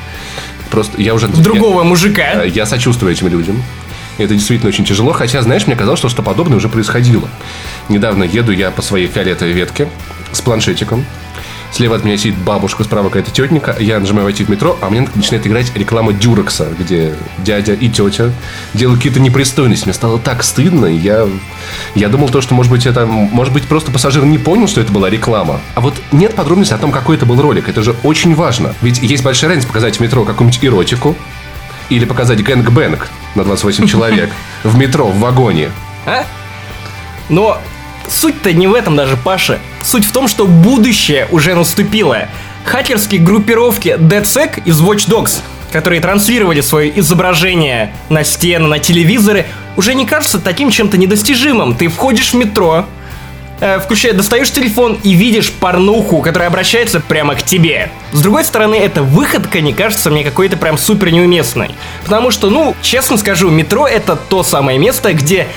Просто 0.69 1.01
я 1.01 1.13
уже... 1.13 1.27
Другого 1.27 1.83
мужика. 1.83 2.43
Я, 2.43 2.43
я 2.43 2.65
сочувствую 2.65 3.11
этим 3.11 3.27
людям. 3.29 3.63
Это 4.19 4.33
действительно 4.33 4.67
очень 4.67 4.83
тяжело, 4.83 5.13
хотя, 5.13 5.41
знаешь, 5.41 5.65
мне 5.65 5.77
казалось, 5.77 5.99
что 5.99 6.09
что 6.09 6.21
подобное 6.21 6.57
уже 6.57 6.67
происходило. 6.67 7.29
Недавно 7.87 8.23
еду 8.23 8.51
я 8.51 8.69
по 8.69 8.81
своей 8.81 9.07
фиолетовой 9.07 9.53
ветке 9.53 9.87
с 10.33 10.41
планшетиком. 10.41 11.05
Слева 11.71 11.95
от 11.95 12.03
меня 12.03 12.17
сидит 12.17 12.35
бабушка, 12.35 12.83
справа 12.83 13.07
какая-то 13.09 13.31
тетенька. 13.31 13.75
Я 13.79 13.99
нажимаю 13.99 14.25
войти 14.25 14.43
в 14.43 14.49
метро, 14.49 14.77
а 14.81 14.89
мне 14.89 15.07
начинает 15.15 15.45
играть 15.47 15.71
реклама 15.75 16.11
Дюрекса, 16.11 16.67
где 16.77 17.15
дядя 17.37 17.73
и 17.73 17.87
тетя 17.87 18.31
делают 18.73 18.99
какие-то 18.99 19.21
непристойности. 19.21 19.85
Мне 19.85 19.93
стало 19.93 20.19
так 20.19 20.43
стыдно, 20.43 20.87
я, 20.87 21.27
я 21.95 22.09
думал 22.09 22.29
то, 22.29 22.41
что, 22.41 22.55
может 22.55 22.71
быть, 22.71 22.85
это, 22.85 23.05
может 23.05 23.53
быть, 23.53 23.65
просто 23.65 23.91
пассажир 23.91 24.25
не 24.25 24.37
понял, 24.37 24.67
что 24.67 24.81
это 24.81 24.91
была 24.91 25.09
реклама. 25.09 25.61
А 25.75 25.81
вот 25.81 25.93
нет 26.11 26.35
подробностей 26.35 26.75
о 26.75 26.79
том, 26.79 26.91
какой 26.91 27.15
это 27.15 27.25
был 27.25 27.39
ролик. 27.41 27.69
Это 27.69 27.83
же 27.83 27.95
очень 28.03 28.35
важно. 28.35 28.73
Ведь 28.81 28.99
есть 28.99 29.23
большая 29.23 29.51
разница 29.51 29.67
показать 29.67 29.97
в 29.97 29.99
метро 30.01 30.25
какую-нибудь 30.25 30.59
эротику 30.65 31.15
или 31.89 32.03
показать 32.03 32.43
gang 32.43 32.76
bang 32.76 33.09
на 33.35 33.43
28 33.43 33.87
человек 33.87 34.29
в 34.63 34.77
метро, 34.77 35.07
в 35.07 35.19
вагоне. 35.19 35.71
А? 36.05 36.23
Но 37.29 37.59
суть-то 38.07 38.53
не 38.53 38.67
в 38.67 38.73
этом 38.73 38.95
даже, 38.95 39.17
Паша. 39.17 39.59
Суть 39.83 40.05
в 40.05 40.11
том, 40.11 40.27
что 40.27 40.45
будущее 40.45 41.27
уже 41.31 41.53
наступило. 41.55 42.27
Хакерские 42.65 43.21
группировки 43.21 43.95
DedSec 43.99 44.63
из 44.65 44.81
Watch 44.81 45.07
Dogs, 45.07 45.41
которые 45.71 46.01
транслировали 46.01 46.61
свое 46.61 46.97
изображение 46.99 47.93
на 48.09 48.23
стены, 48.23 48.67
на 48.67 48.79
телевизоры, 48.79 49.45
уже 49.77 49.93
не 49.93 50.05
кажутся 50.05 50.39
таким 50.39 50.71
чем-то 50.71 50.97
недостижимым. 50.97 51.75
Ты 51.75 51.87
входишь 51.87 52.31
в 52.31 52.33
метро, 52.35 52.85
э, 53.59 53.79
включая, 53.79 54.13
достаешь 54.13 54.51
телефон 54.51 54.99
и 55.03 55.13
видишь 55.13 55.51
порнуху, 55.51 56.21
которая 56.21 56.49
обращается 56.49 56.99
прямо 56.99 57.35
к 57.35 57.43
тебе. 57.43 57.91
С 58.11 58.21
другой 58.21 58.43
стороны, 58.43 58.75
эта 58.75 59.03
выходка 59.03 59.61
не 59.61 59.73
кажется 59.73 60.09
мне 60.09 60.23
какой-то 60.23 60.57
прям 60.57 60.77
супер 60.77 61.11
неуместной. 61.11 61.71
Потому 62.03 62.31
что, 62.31 62.49
ну, 62.49 62.75
честно 62.81 63.17
скажу, 63.17 63.49
метро 63.49 63.87
это 63.87 64.15
то 64.15 64.43
самое 64.43 64.77
место, 64.77 65.13
где 65.13 65.47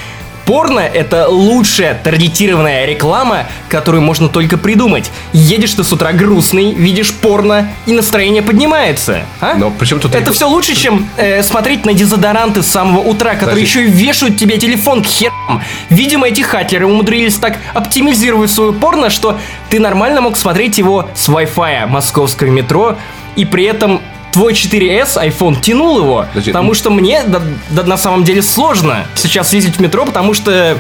Порно— 0.45 0.81
это 0.81 1.29
лучшая 1.29 1.99
таргетированная 2.03 2.87
реклама, 2.87 3.47
которую 3.69 4.03
можно 4.03 4.29
только 4.29 4.59
придумать. 4.59 5.11
Едешь 5.33 5.75
ты 5.75 5.85
с 5.85 5.93
утра 5.93 6.13
грустный, 6.13 6.75
видишь 6.75 7.13
порно, 7.13 7.69
и 7.87 7.93
настроение 7.93 8.43
поднимается. 8.43 9.23
А? 9.41 9.55
Но 9.55 9.71
при 9.71 9.87
чем 9.87 10.01
тут 10.01 10.15
Это 10.15 10.33
все 10.33 10.49
лучше, 10.49 10.75
чем 10.75 11.09
э, 11.17 11.43
смотреть 11.43 11.85
на 11.87 11.93
дезодоранты 11.93 12.63
с 12.63 12.67
самого 12.67 13.01
утра, 13.01 13.35
которые 13.35 13.65
Подожди. 13.65 13.81
еще 13.81 13.85
и 13.87 13.91
вешают 13.91 14.37
тебе 14.37 14.59
телефон 14.59 15.03
к 15.03 15.07
херам. 15.07 15.63
Видимо, 15.91 16.29
эти 16.29 16.41
хакеры 16.41 16.87
умудрились 16.87 17.37
так 17.37 17.59
оптимизировать 17.75 18.51
свое 18.51 18.73
порно, 18.73 19.11
что 19.11 19.39
ты 19.71 19.79
нормально 19.79 20.21
мог 20.21 20.37
смотреть 20.37 20.79
его 20.79 21.09
с 21.15 21.29
Wi-Fi 21.29 21.87
московского 21.87 22.49
метро, 22.49 22.97
и 23.37 23.45
при 23.45 23.65
этом 23.65 24.03
твой 24.33 24.53
4S 24.55 25.17
iPhone 25.29 25.61
тянул 25.61 25.99
его, 25.99 26.27
Подожди, 26.29 26.51
потому 26.53 26.69
ну- 26.69 26.75
что 26.75 26.91
мне 26.91 27.23
да- 27.27 27.43
да 27.71 27.83
на 27.85 27.97
самом 27.97 28.25
деле 28.25 28.43
сложно 28.43 29.07
сейчас 29.15 29.53
ездить 29.53 29.77
в 29.77 29.81
метро, 29.81 30.05
потому 30.07 30.35
что 30.35 30.77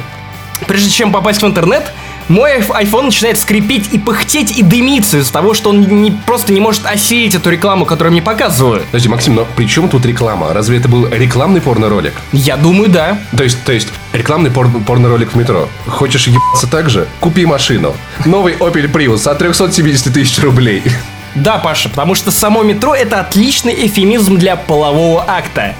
прежде 0.66 0.90
чем 0.90 1.12
попасть 1.12 1.42
в 1.42 1.46
интернет, 1.46 1.92
мой 2.28 2.58
iPhone 2.60 3.02
начинает 3.06 3.36
скрипеть 3.38 3.88
и 3.92 3.98
пыхтеть 3.98 4.56
и 4.56 4.62
дымиться 4.62 5.18
из-за 5.18 5.32
того, 5.32 5.54
что 5.54 5.70
он 5.70 5.80
не, 6.02 6.12
просто 6.12 6.52
не 6.52 6.60
может 6.60 6.86
осеять 6.86 7.34
эту 7.34 7.50
рекламу, 7.50 7.84
которую 7.84 8.12
мне 8.12 8.22
показывают. 8.22 8.84
Подожди, 8.86 9.08
Максим, 9.08 9.34
но 9.34 9.44
при 9.56 9.66
чем 9.66 9.88
тут 9.88 10.06
реклама? 10.06 10.52
Разве 10.54 10.78
это 10.78 10.88
был 10.88 11.08
рекламный 11.08 11.60
порно-ролик? 11.60 12.14
Я 12.32 12.56
думаю, 12.56 12.88
да. 12.88 13.18
То 13.36 13.42
есть, 13.42 13.62
то 13.64 13.72
есть 13.72 13.88
рекламный 14.12 14.50
пор- 14.52 14.70
порно-ролик 14.86 15.32
в 15.32 15.36
метро. 15.36 15.68
Хочешь 15.86 16.28
ебаться 16.28 16.68
так 16.68 16.88
же? 16.88 17.08
Купи 17.20 17.44
машину. 17.44 17.94
Новый 18.24 18.54
Opel 18.54 18.90
Prius 18.90 19.28
от 19.28 19.38
370 19.38 20.14
тысяч 20.14 20.38
рублей. 20.38 20.82
Да, 21.34 21.58
Паша, 21.58 21.88
потому 21.88 22.14
что 22.14 22.30
само 22.30 22.62
метро 22.62 22.94
это 22.94 23.20
отличный 23.20 23.86
эфемизм 23.86 24.36
для 24.38 24.56
полового 24.56 25.24
акта. 25.26 25.74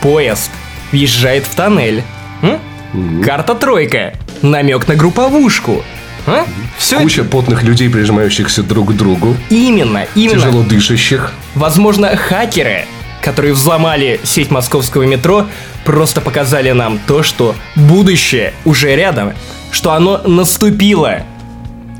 Поезд 0.00 0.50
въезжает 0.92 1.44
в 1.44 1.54
тоннель. 1.54 2.02
М? 2.42 3.22
Карта 3.22 3.54
тройка. 3.54 4.14
Намек 4.42 4.88
на 4.88 4.94
групповушку. 4.94 5.82
А? 6.26 6.46
Все 6.78 6.98
Куча 7.00 7.24
потных 7.24 7.62
людей, 7.62 7.90
прижимающихся 7.90 8.62
друг 8.62 8.90
к 8.92 8.96
другу. 8.96 9.36
именно, 9.50 10.06
именно. 10.14 10.40
Тяжело 10.40 10.62
дышащих. 10.62 11.32
Возможно, 11.54 12.16
хакеры, 12.16 12.86
которые 13.20 13.52
взломали 13.52 14.20
сеть 14.22 14.50
московского 14.50 15.02
метро, 15.02 15.46
просто 15.84 16.22
показали 16.22 16.70
нам 16.72 16.98
то, 17.06 17.22
что 17.22 17.54
будущее 17.76 18.54
уже 18.64 18.96
рядом, 18.96 19.34
что 19.70 19.92
оно 19.92 20.18
наступило. 20.26 21.22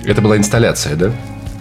Это 0.04 0.22
была 0.22 0.38
инсталляция, 0.38 0.96
да? 0.96 1.12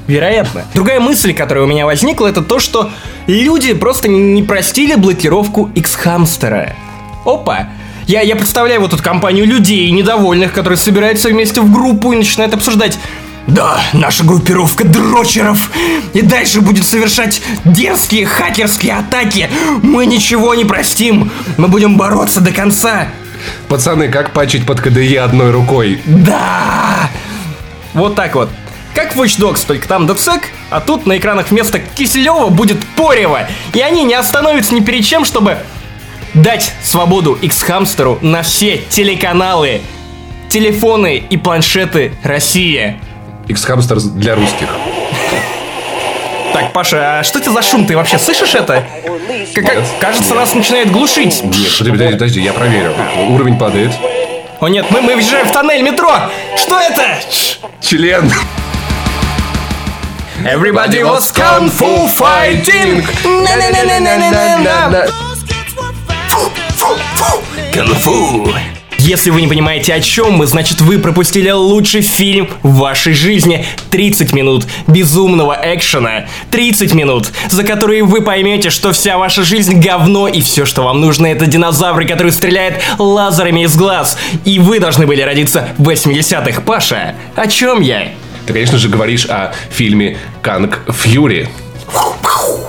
Вероятно. 0.07 0.65
Другая 0.73 0.99
мысль, 0.99 1.33
которая 1.33 1.63
у 1.63 1.67
меня 1.67 1.85
возникла, 1.85 2.27
это 2.27 2.41
то, 2.41 2.59
что 2.59 2.89
люди 3.27 3.73
просто 3.73 4.07
не 4.07 4.43
простили 4.43 4.95
блокировку 4.95 5.69
X-хамстера. 5.75 6.75
Опа! 7.25 7.69
Я, 8.05 8.21
я 8.21 8.35
представляю 8.35 8.81
вот 8.81 8.93
эту 8.93 9.01
компанию 9.01 9.45
людей 9.45 9.89
недовольных, 9.91 10.51
которые 10.51 10.77
собираются 10.77 11.29
вместе 11.29 11.61
в 11.61 11.71
группу 11.71 12.11
и 12.11 12.17
начинают 12.17 12.53
обсуждать 12.53 12.99
да, 13.47 13.81
наша 13.91 14.23
группировка 14.23 14.85
дрочеров 14.85 15.69
и 16.13 16.21
дальше 16.21 16.61
будет 16.61 16.85
совершать 16.85 17.41
дерзкие 17.65 18.25
хакерские 18.25 18.93
атаки. 18.93 19.49
Мы 19.81 20.05
ничего 20.05 20.55
не 20.55 20.63
простим. 20.63 21.29
Мы 21.57 21.67
будем 21.67 21.97
бороться 21.97 22.39
до 22.39 22.51
конца. 22.51 23.07
Пацаны, 23.67 24.07
как 24.07 24.31
пачить 24.31 24.65
под 24.65 24.79
КДЕ 24.79 25.19
одной 25.19 25.51
рукой? 25.51 26.01
Да! 26.05 27.09
Вот 27.93 28.15
так 28.15 28.35
вот. 28.35 28.49
Как 28.93 29.15
в 29.15 29.21
Watch 29.21 29.39
Dogs, 29.39 29.65
только 29.65 29.87
там 29.87 30.05
DedSec, 30.05 30.41
а 30.69 30.79
тут 30.79 31.05
на 31.07 31.17
экранах 31.17 31.49
вместо 31.49 31.79
Киселева 31.79 32.49
будет 32.49 32.77
Порева. 32.95 33.47
И 33.73 33.81
они 33.81 34.03
не 34.03 34.13
остановятся 34.13 34.75
ни 34.75 34.81
перед 34.81 35.03
чем, 35.03 35.25
чтобы 35.25 35.57
дать 36.35 36.71
свободу 36.83 37.33
X-Хамстеру 37.41 38.19
на 38.21 38.43
все 38.43 38.77
телеканалы, 38.77 39.81
телефоны 40.49 41.17
и 41.17 41.37
планшеты 41.37 42.13
России. 42.23 42.99
X-Hamster 43.47 43.99
для 44.15 44.35
русских. 44.35 44.67
Так, 46.53 46.71
Паша, 46.71 47.19
а 47.19 47.23
что 47.23 47.39
это 47.39 47.51
за 47.51 47.63
шум? 47.63 47.85
Ты 47.87 47.95
вообще 47.95 48.19
слышишь 48.19 48.53
это? 48.53 48.85
Как, 49.55 49.65
как- 49.65 49.83
кажется, 49.99 50.35
нас 50.35 50.53
начинает 50.53 50.91
глушить. 50.91 51.43
Нет, 51.43 51.53
подожди, 51.79 51.91
подожди, 51.91 52.11
подожди, 52.13 52.41
я 52.41 52.53
проверю. 52.53 52.93
Уровень 53.29 53.57
падает. 53.57 53.91
О 54.59 54.67
нет, 54.67 54.85
мы, 54.91 55.01
мы 55.01 55.15
въезжаем 55.15 55.47
в 55.47 55.51
тоннель 55.51 55.81
метро! 55.81 56.11
Что 56.55 56.79
это? 56.79 57.19
Член. 57.81 58.31
Everybody 60.45 61.03
was 61.03 61.31
kung 61.31 61.69
fu 61.69 62.05
fighting. 62.07 63.01
На-на-на-на-на-на-на. 63.23 65.07
Кунг-фу. 67.73 68.53
Если 68.97 69.29
вы 69.29 69.41
не 69.41 69.47
понимаете, 69.47 69.93
о 69.93 70.01
чем 70.01 70.33
мы, 70.33 70.45
значит 70.45 70.81
вы 70.81 70.99
пропустили 70.99 71.49
лучший 71.49 72.01
фильм 72.01 72.49
в 72.61 72.75
вашей 72.75 73.13
жизни. 73.13 73.65
30 73.89 74.33
минут 74.33 74.65
безумного 74.87 75.57
экшена. 75.61 76.25
30 76.51 76.93
минут, 76.93 77.31
за 77.49 77.63
которые 77.63 78.03
вы 78.03 78.21
поймете, 78.21 78.69
что 78.69 78.91
вся 78.91 79.17
ваша 79.17 79.43
жизнь 79.43 79.79
говно, 79.79 80.27
и 80.27 80.41
все, 80.41 80.65
что 80.65 80.83
вам 80.83 80.99
нужно, 80.99 81.27
это 81.27 81.45
динозавры, 81.45 82.05
которые 82.05 82.33
стреляют 82.33 82.81
лазерами 82.97 83.63
из 83.63 83.77
глаз. 83.77 84.17
И 84.43 84.59
вы 84.59 84.79
должны 84.79 85.07
были 85.07 85.21
родиться 85.21 85.69
в 85.77 85.87
80-х. 85.87 86.61
Паша, 86.61 87.15
о 87.35 87.47
чем 87.47 87.79
я? 87.79 88.09
Ты, 88.45 88.53
конечно 88.53 88.77
же, 88.77 88.89
говоришь 88.89 89.25
о 89.25 89.53
фильме 89.69 90.17
«Канг 90.41 90.81
Фьюри». 90.91 91.49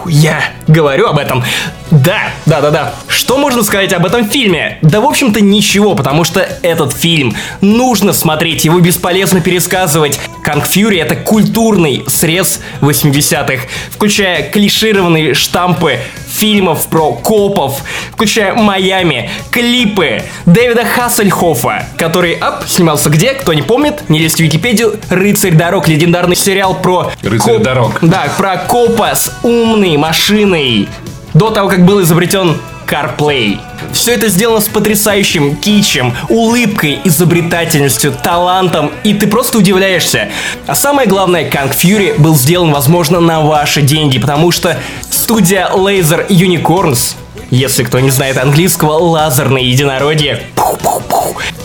Я 0.07 0.45
говорю 0.69 1.07
об 1.07 1.19
этом. 1.19 1.43
Да, 1.91 2.19
да, 2.47 2.61
да, 2.61 2.71
да. 2.71 2.95
Что 3.09 3.39
можно 3.39 3.63
сказать 3.63 3.93
об 3.93 4.05
этом 4.05 4.29
фильме? 4.29 4.79
Да, 4.83 5.01
в 5.01 5.07
общем-то, 5.07 5.41
ничего, 5.41 5.95
потому 5.95 6.25
что 6.25 6.41
этот 6.63 6.93
фильм 6.93 7.35
нужно 7.61 8.13
смотреть, 8.13 8.65
его 8.65 8.81
бесполезно 8.81 9.41
пересказывать. 9.41 10.21
Канг 10.45 10.67
Фьюри 10.67 10.99
это 10.99 11.17
культурный 11.17 12.05
срез 12.07 12.61
80-х, 12.83 13.65
включая 13.91 14.51
клишированные 14.51 15.33
штампы 15.33 15.99
фильмов 16.29 16.87
про 16.89 17.13
копов, 17.15 17.81
включая 18.13 18.53
Майами, 18.53 19.31
клипы 19.51 20.23
Дэвида 20.45 20.85
Хассельхофа, 20.85 21.87
который, 21.97 22.35
ап, 22.35 22.65
снимался 22.69 23.09
где, 23.09 23.33
кто 23.33 23.55
не 23.55 23.63
помнит, 23.63 24.11
не 24.11 24.19
лезьте 24.19 24.43
в 24.43 24.47
Википедию, 24.47 25.01
«Рыцарь 25.09 25.55
дорог», 25.55 25.89
легендарный 25.89 26.37
сериал 26.37 26.75
про... 26.75 27.11
«Рыцарь 27.23 27.59
дорог». 27.59 27.99
Да, 28.03 28.27
про 28.37 28.59
копа 28.59 29.15
с 29.15 29.33
умной 29.43 29.97
машиной. 29.97 30.89
До 31.33 31.51
того, 31.51 31.71
как 31.71 31.87
был 31.87 32.03
изобретен 32.03 32.59
CarPlay. 32.87 33.59
Все 33.93 34.15
это 34.15 34.29
сделано 34.29 34.61
с 34.61 34.69
потрясающим 34.69 35.57
кичем, 35.57 36.15
улыбкой, 36.29 37.01
изобретательностью, 37.05 38.13
талантом, 38.13 38.91
и 39.05 39.15
ты 39.15 39.27
просто 39.27 39.59
удивляешься. 39.59 40.31
А 40.67 40.75
самое 40.75 41.09
главное, 41.09 41.49
Kang 41.49 41.75
Fury 41.75 42.19
был 42.21 42.37
сделан, 42.37 42.73
возможно, 42.73 43.21
на 43.21 43.41
ваши 43.41 43.83
деньги, 43.83 44.19
потому 44.19 44.51
что 44.51 44.77
студия 45.11 45.69
Laser 45.73 46.27
Unicorns, 46.29 47.15
если 47.51 47.85
кто 47.85 48.01
не 48.01 48.11
знает 48.11 48.37
английского, 48.39 48.93
лазерное 48.93 49.63
единородие, 49.63 50.43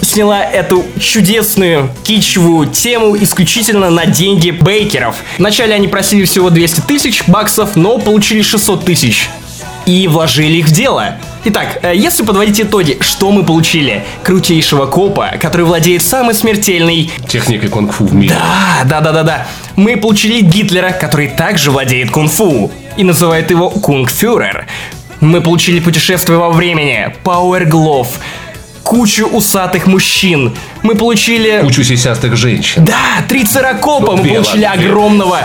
сняла 0.02 0.44
эту 0.44 0.86
чудесную 1.00 1.90
кичевую 2.04 2.68
тему 2.68 3.16
исключительно 3.18 3.90
на 3.90 4.06
деньги 4.06 4.52
бейкеров. 4.52 5.16
Вначале 5.38 5.76
они 5.76 5.88
просили 5.88 6.26
всего 6.26 6.50
200 6.50 6.82
тысяч 6.82 7.24
баксов, 7.28 7.76
но 7.76 7.98
получили 8.00 8.42
600 8.42 8.86
тысяч 8.86 9.30
и 9.86 10.08
вложили 10.08 10.58
их 10.58 10.68
в 10.68 10.72
дело. 10.72 11.16
Итак, 11.46 11.80
э, 11.82 11.94
если 11.96 12.24
подводить 12.24 12.60
итоги, 12.62 12.98
что 13.02 13.32
мы 13.32 13.44
получили? 13.44 14.04
Крутейшего 14.24 14.86
копа, 14.86 15.32
который 15.42 15.66
владеет 15.66 16.02
самой 16.04 16.34
смертельной 16.36 17.10
Техникой 17.28 17.70
кунг-фу 17.70 18.06
в 18.06 18.14
мире. 18.14 18.36
а, 18.38 18.84
да, 18.86 19.00
да, 19.02 19.12
да, 19.12 19.24
да. 19.24 19.48
Мы 19.76 19.96
получили 19.98 20.42
Гитлера, 20.42 20.92
который 20.92 21.28
также 21.30 21.72
владеет 21.72 22.12
кунг-фу 22.12 22.72
и 22.98 23.04
называет 23.04 23.50
его 23.52 23.70
кунг-фюрер. 23.70 24.66
Мы 25.22 25.42
получили 25.42 25.80
путешествие 25.80 26.38
во 26.38 26.50
времени, 26.50 27.14
Power 27.24 27.66
Glove, 27.70 28.08
кучу 28.84 29.26
усатых 29.28 29.86
мужчин. 29.88 30.56
Мы 30.82 30.96
получили... 30.96 31.60
Кучу 31.62 31.84
сисястых 31.84 32.36
женщин. 32.38 32.86
Да, 32.86 32.96
трицеракопа. 33.28 34.16
Мы 34.16 34.24
Две, 34.24 34.34
получили 34.36 34.58
две. 34.60 34.68
огромного 34.68 35.40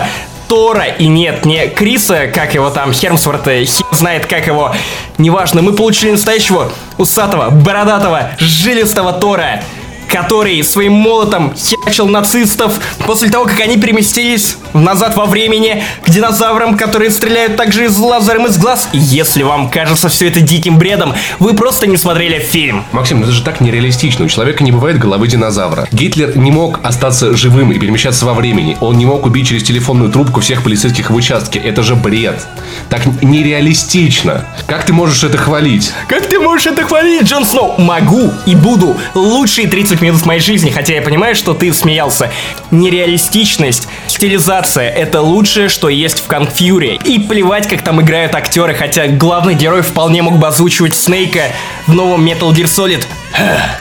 Тора. 0.47 0.85
И 0.85 1.07
нет, 1.07 1.45
не 1.45 1.67
Криса, 1.67 2.27
как 2.27 2.53
его 2.53 2.69
там, 2.69 2.93
Хермсворта, 2.93 3.63
хер 3.65 3.85
знает 3.91 4.25
как 4.25 4.47
его. 4.47 4.75
Неважно, 5.17 5.61
мы 5.61 5.73
получили 5.73 6.11
настоящего 6.11 6.71
усатого, 6.97 7.49
бородатого, 7.49 8.31
жилистого 8.39 9.13
Тора 9.13 9.61
который 10.07 10.63
своим 10.63 10.93
молотом 10.93 11.53
херачил 11.55 12.07
нацистов 12.07 12.79
после 13.05 13.29
того, 13.29 13.45
как 13.45 13.59
они 13.59 13.75
переместились 13.75 14.55
назад 14.83 15.15
во 15.15 15.25
времени 15.25 15.83
к 16.03 16.09
динозаврам, 16.09 16.77
которые 16.77 17.11
стреляют 17.11 17.55
также 17.55 17.85
из 17.85 17.97
лазером 17.97 18.47
из 18.47 18.57
глаз. 18.57 18.89
И 18.91 18.97
если 18.97 19.43
вам 19.43 19.69
кажется 19.69 20.09
все 20.09 20.27
это 20.27 20.41
диким 20.41 20.77
бредом, 20.77 21.13
вы 21.39 21.53
просто 21.53 21.87
не 21.87 21.97
смотрели 21.97 22.39
фильм. 22.39 22.83
Максим, 22.91 23.19
ну 23.19 23.23
это 23.23 23.33
же 23.33 23.43
так 23.43 23.61
нереалистично. 23.61 24.25
У 24.25 24.27
человека 24.27 24.63
не 24.63 24.71
бывает 24.71 24.99
головы 24.99 25.27
динозавра. 25.27 25.87
Гитлер 25.91 26.37
не 26.37 26.51
мог 26.51 26.79
остаться 26.83 27.35
живым 27.35 27.71
и 27.71 27.79
перемещаться 27.79 28.25
во 28.25 28.33
времени. 28.33 28.77
Он 28.81 28.97
не 28.97 29.05
мог 29.05 29.25
убить 29.25 29.47
через 29.47 29.63
телефонную 29.63 30.11
трубку 30.11 30.41
всех 30.41 30.63
полицейских 30.63 31.09
в 31.09 31.15
участке. 31.15 31.59
Это 31.59 31.83
же 31.83 31.95
бред. 31.95 32.45
Так 32.89 33.05
нереалистично. 33.21 34.45
Как 34.67 34.85
ты 34.85 34.93
можешь 34.93 35.23
это 35.23 35.37
хвалить? 35.37 35.93
Как 36.07 36.27
ты 36.27 36.39
можешь 36.39 36.67
это 36.67 36.83
хвалить, 36.83 37.23
Джон 37.23 37.45
Сноу? 37.45 37.75
Могу 37.77 38.33
и 38.45 38.55
буду. 38.55 38.97
Лучшие 39.13 39.67
30 39.67 40.01
минут 40.01 40.21
в 40.21 40.25
моей 40.25 40.41
жизни, 40.41 40.69
хотя 40.69 40.93
я 40.93 41.01
понимаю, 41.01 41.35
что 41.35 41.53
ты 41.53 41.71
смеялся. 41.73 42.31
Нереалистичность, 42.71 43.87
стилизация— 44.07 44.64
это 44.75 45.21
лучшее, 45.21 45.69
что 45.69 45.89
есть 45.89 46.19
в 46.19 46.29
Kung 46.29 46.51
Fury. 46.51 47.01
И 47.03 47.19
плевать, 47.19 47.67
как 47.67 47.83
там 47.83 48.01
играют 48.01 48.35
актеры, 48.35 48.73
хотя 48.73 49.07
главный 49.07 49.53
герой 49.53 49.81
вполне 49.81 50.21
мог 50.21 50.37
бы 50.37 50.47
озвучивать 50.47 50.95
Снейка 50.95 51.43
в 51.87 51.93
новом 51.93 52.25
Metal 52.25 52.51
Gear 52.51 52.65
Solid. 52.65 53.05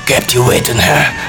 Captivating, 0.07 0.81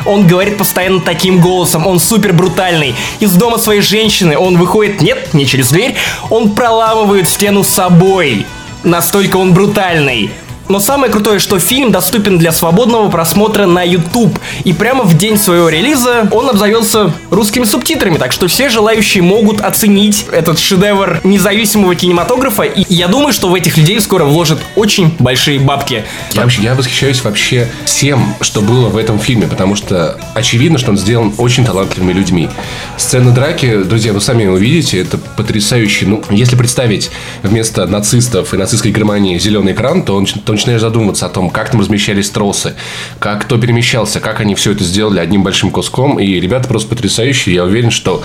Он 0.05 0.27
говорит 0.27 0.57
постоянно 0.57 0.99
таким 0.99 1.39
голосом, 1.39 1.87
он 1.87 1.99
супер 1.99 2.33
брутальный. 2.33 2.95
Из 3.19 3.33
дома 3.33 3.57
своей 3.57 3.81
женщины 3.81 4.37
он 4.37 4.57
выходит, 4.57 5.01
нет, 5.01 5.33
не 5.33 5.45
через 5.45 5.69
дверь, 5.69 5.95
он 6.29 6.55
проламывает 6.55 7.29
стену 7.29 7.63
с 7.63 7.69
собой. 7.69 8.45
Настолько 8.83 9.37
он 9.37 9.53
брутальный. 9.53 10.31
Но 10.67 10.79
самое 10.79 11.11
крутое, 11.11 11.39
что 11.39 11.59
фильм 11.59 11.91
доступен 11.91 12.37
для 12.37 12.51
свободного 12.51 13.09
просмотра 13.09 13.65
на 13.65 13.83
YouTube. 13.83 14.39
И 14.63 14.73
прямо 14.73 15.03
в 15.03 15.17
день 15.17 15.37
своего 15.37 15.69
релиза 15.69 16.27
он 16.31 16.49
обзавелся 16.49 17.13
русскими 17.29 17.65
субтитрами. 17.65 18.17
Так 18.17 18.31
что 18.31 18.47
все 18.47 18.69
желающие 18.69 19.21
могут 19.21 19.61
оценить 19.61 20.25
этот 20.31 20.57
шедевр 20.59 21.21
независимого 21.23 21.95
кинематографа. 21.95 22.63
И 22.63 22.83
я 22.89 23.07
думаю, 23.07 23.33
что 23.33 23.49
в 23.49 23.55
этих 23.55 23.77
людей 23.77 23.99
скоро 24.01 24.23
вложат 24.23 24.59
очень 24.75 25.13
большие 25.19 25.59
бабки. 25.59 26.03
Я, 26.33 26.41
вообще, 26.41 26.61
я 26.63 26.73
восхищаюсь 26.73 27.23
вообще 27.23 27.69
всем, 27.85 28.35
что 28.41 28.61
было 28.61 28.89
в 28.89 28.97
этом 28.97 29.19
фильме, 29.19 29.47
потому 29.47 29.75
что 29.75 30.19
очевидно, 30.33 30.77
что 30.79 30.91
он 30.91 30.97
сделан 30.97 31.33
очень 31.37 31.63
талантливыми 31.63 32.13
людьми. 32.13 32.49
Сцена 32.97 33.31
драки, 33.31 33.83
друзья, 33.83 34.13
вы 34.13 34.21
сами 34.21 34.47
увидите, 34.47 34.99
это 34.99 35.17
потрясающе. 35.17 36.07
Ну, 36.07 36.23
если 36.29 36.55
представить 36.55 37.11
вместо 37.43 37.85
нацистов 37.85 38.53
и 38.53 38.57
нацистской 38.57 38.91
Германии 38.91 39.37
зеленый 39.37 39.73
экран, 39.73 40.03
то, 40.03 40.15
он, 40.15 40.25
то 40.25 40.54
начинаешь 40.55 40.81
задумываться 40.81 41.25
о 41.25 41.29
том, 41.29 41.49
как 41.49 41.69
там 41.69 41.81
размещались 41.81 42.29
тросы, 42.29 42.75
как 43.19 43.43
кто 43.43 43.57
перемещался, 43.57 44.19
как 44.19 44.39
они 44.39 44.55
все 44.55 44.71
это 44.71 44.83
сделали 44.83 45.19
одним 45.19 45.43
большим 45.43 45.71
куском. 45.71 46.19
И 46.19 46.39
ребята 46.39 46.67
просто 46.67 46.89
потрясающие. 46.89 47.55
Я 47.55 47.63
уверен, 47.63 47.91
что 47.91 48.23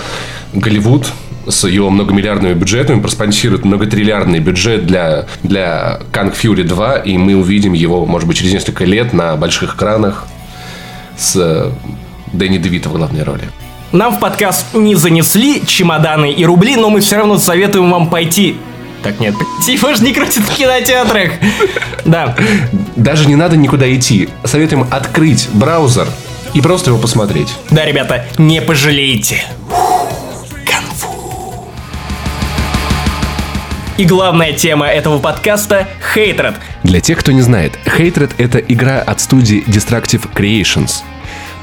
Голливуд 0.53 1.07
с 1.47 1.67
его 1.67 1.89
многомиллиардными 1.89 2.53
бюджетами 2.53 3.01
проспонсирует 3.01 3.65
многотриллиардный 3.65 4.39
бюджет 4.39 4.85
для, 4.85 5.27
для 5.43 5.99
Kang 6.11 6.33
Fury 6.33 6.63
2, 6.63 6.97
и 6.97 7.17
мы 7.17 7.35
увидим 7.35 7.73
его, 7.73 8.05
может 8.05 8.27
быть, 8.27 8.37
через 8.37 8.53
несколько 8.53 8.85
лет 8.85 9.13
на 9.13 9.35
больших 9.35 9.75
экранах 9.75 10.27
с 11.17 11.35
э, 11.35 11.71
Дэнни 12.33 12.57
Девито 12.57 12.89
в 12.89 12.93
главной 12.93 13.23
роли. 13.23 13.43
Нам 13.91 14.15
в 14.15 14.19
подкаст 14.19 14.73
не 14.73 14.95
занесли 14.95 15.65
чемоданы 15.65 16.31
и 16.31 16.45
рубли, 16.45 16.75
но 16.77 16.89
мы 16.89 17.01
все 17.01 17.17
равно 17.17 17.37
советуем 17.37 17.91
вам 17.91 18.09
пойти 18.09 18.55
так 19.03 19.19
нет, 19.19 19.35
его 19.67 19.93
же 19.93 20.03
не 20.03 20.13
крутят 20.13 20.43
в 20.43 20.55
кинотеатрах. 20.55 21.31
Да. 22.05 22.35
Даже 22.95 23.27
не 23.27 23.35
надо 23.35 23.57
никуда 23.57 23.93
идти. 23.93 24.29
Советуем 24.43 24.87
открыть 24.89 25.49
браузер 25.53 26.07
и 26.53 26.61
просто 26.61 26.91
его 26.91 26.99
посмотреть. 26.99 27.49
Да, 27.69 27.85
ребята, 27.85 28.25
не 28.37 28.61
пожалеете. 28.61 29.43
И 33.97 34.05
главная 34.05 34.53
тема 34.53 34.87
этого 34.87 35.19
подкаста— 35.19 35.87
Hatred. 36.15 36.55
Для 36.81 37.01
тех, 37.01 37.19
кто 37.19 37.31
не 37.31 37.41
знает, 37.41 37.73
Hatred— 37.85 38.31
это 38.39 38.57
игра 38.57 38.99
от 38.99 39.21
студии 39.21 39.63
Destructive 39.67 40.27
Creations. 40.33 41.03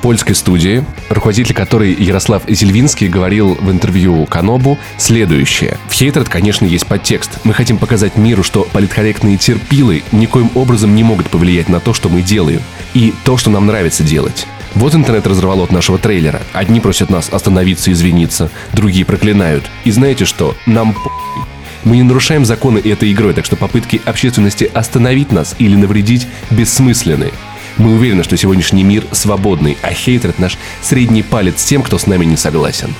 Польской 0.00 0.34
студии, 0.34 0.84
руководитель 1.08 1.54
которой 1.54 1.92
Ярослав 1.92 2.42
Зельвинский 2.48 3.08
говорил 3.08 3.54
в 3.54 3.70
интервью 3.70 4.26
Канобу 4.26 4.78
следующее. 4.96 5.76
В 5.88 5.92
Hatred, 5.92 6.28
конечно, 6.28 6.64
есть 6.64 6.86
подтекст. 6.86 7.38
Мы 7.44 7.52
хотим 7.52 7.78
показать 7.78 8.16
миру, 8.16 8.42
что 8.42 8.68
политкорректные 8.72 9.36
терпилы 9.36 10.02
никоим 10.12 10.50
образом 10.54 10.94
не 10.94 11.02
могут 11.02 11.28
повлиять 11.28 11.68
на 11.68 11.80
то, 11.80 11.92
что 11.94 12.08
мы 12.08 12.22
делаем, 12.22 12.60
и 12.94 13.12
то, 13.24 13.36
что 13.36 13.50
нам 13.50 13.66
нравится 13.66 14.02
делать. 14.04 14.46
Вот 14.74 14.94
интернет 14.94 15.26
разорвало 15.26 15.64
от 15.64 15.72
нашего 15.72 15.98
трейлера. 15.98 16.42
Одни 16.52 16.80
просят 16.80 17.10
нас 17.10 17.30
остановиться 17.30 17.90
и 17.90 17.94
извиниться, 17.94 18.50
другие 18.72 19.04
проклинают. 19.04 19.64
И 19.84 19.90
знаете 19.90 20.24
что? 20.24 20.54
Нам 20.66 20.92
похуй. 20.92 21.42
Мы 21.84 21.96
не 21.96 22.02
нарушаем 22.02 22.44
законы 22.44 22.78
этой 22.78 23.12
игрой, 23.12 23.34
так 23.34 23.44
что 23.44 23.56
попытки 23.56 24.00
общественности 24.04 24.70
остановить 24.72 25.32
нас 25.32 25.54
или 25.58 25.74
навредить 25.74 26.26
бессмысленны. 26.50 27.30
Мы 27.78 27.94
уверены, 27.94 28.24
что 28.24 28.36
сегодняшний 28.36 28.82
мир 28.82 29.04
свободный, 29.12 29.78
а 29.82 29.92
хейтер— 29.92 30.30
это 30.30 30.42
наш 30.42 30.58
средний 30.82 31.22
палец 31.22 31.64
тем, 31.64 31.82
кто 31.82 31.96
с 31.96 32.06
нами 32.06 32.24
не 32.24 32.36
согласен. 32.36 32.94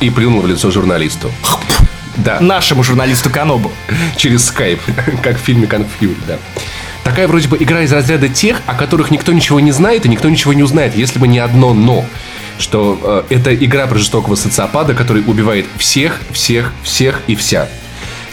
И 0.00 0.10
плюнул 0.10 0.40
в 0.40 0.48
лицо 0.48 0.70
журналисту. 0.72 1.30
Да, 2.16 2.40
Нашему 2.40 2.82
журналисту 2.82 3.30
Канобу. 3.30 3.72
через 4.16 4.46
скайп, 4.46 4.80
как 5.22 5.36
в 5.36 5.40
фильме 5.40 5.66
«Конфьюз», 5.66 6.16
да. 6.26 6.38
Такая 7.04 7.28
вроде 7.28 7.48
бы 7.48 7.56
игра 7.56 7.82
из 7.82 7.92
разряда 7.92 8.28
тех, 8.28 8.62
о 8.66 8.74
которых 8.74 9.10
никто 9.10 9.32
ничего 9.32 9.60
не 9.60 9.72
знает 9.72 10.06
и 10.06 10.08
никто 10.08 10.28
ничего 10.28 10.52
не 10.52 10.62
узнает, 10.62 10.96
если 10.96 11.18
бы 11.18 11.28
не 11.28 11.38
одно 11.38 11.72
«но». 11.72 12.04
Что 12.58 13.24
э, 13.28 13.34
это 13.34 13.54
игра 13.54 13.86
про 13.86 13.98
жестокого 13.98 14.36
социопада, 14.36 14.94
который 14.94 15.22
убивает 15.26 15.66
всех, 15.76 16.20
всех, 16.30 16.72
всех 16.82 17.20
и 17.26 17.34
вся. 17.34 17.68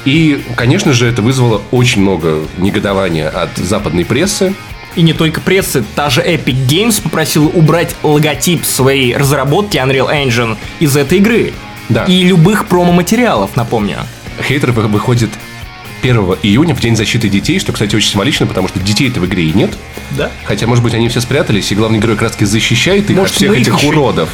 И, 0.05 0.43
конечно 0.55 0.93
же, 0.93 1.07
это 1.07 1.21
вызвало 1.21 1.61
очень 1.71 2.01
много 2.01 2.39
негодования 2.57 3.29
от 3.29 3.57
западной 3.57 4.05
прессы, 4.05 4.53
И 4.95 5.01
не 5.03 5.13
только 5.13 5.39
прессы, 5.41 5.83
та 5.95 6.09
же 6.09 6.21
Epic 6.21 6.67
Games 6.67 7.01
попросила 7.01 7.47
убрать 7.47 7.95
логотип 8.03 8.65
своей 8.65 9.15
разработки 9.15 9.77
Unreal 9.77 10.09
Engine 10.11 10.57
из 10.79 10.95
этой 10.97 11.19
игры. 11.19 11.53
Да. 11.89 12.03
И 12.05 12.23
любых 12.23 12.67
промо-материалов, 12.67 13.55
напомню. 13.55 13.97
Хейтер 14.41 14.71
вы- 14.71 14.87
выходит 14.87 15.29
1 16.01 16.37
июня, 16.41 16.73
в 16.75 16.79
День 16.79 16.95
защиты 16.95 17.29
детей, 17.29 17.59
что, 17.59 17.71
кстати, 17.73 17.95
очень 17.95 18.09
символично, 18.11 18.47
потому 18.47 18.67
что 18.67 18.79
детей-то 18.79 19.19
в 19.19 19.25
игре 19.27 19.43
и 19.43 19.53
нет. 19.53 19.71
Да? 20.11 20.31
Хотя, 20.45 20.65
может 20.67 20.83
быть, 20.83 20.93
они 20.93 21.07
все 21.09 21.21
спрятались, 21.21 21.71
и 21.71 21.75
главный 21.75 21.99
герой 21.99 22.15
как 22.15 22.23
раз 22.23 22.31
таки 22.33 22.45
защищает 22.45 23.09
их 23.09 23.15
Может, 23.17 23.31
от 23.33 23.37
всех 23.37 23.53
этих 23.57 23.77
еще- 23.77 23.87
уродов. 23.87 24.29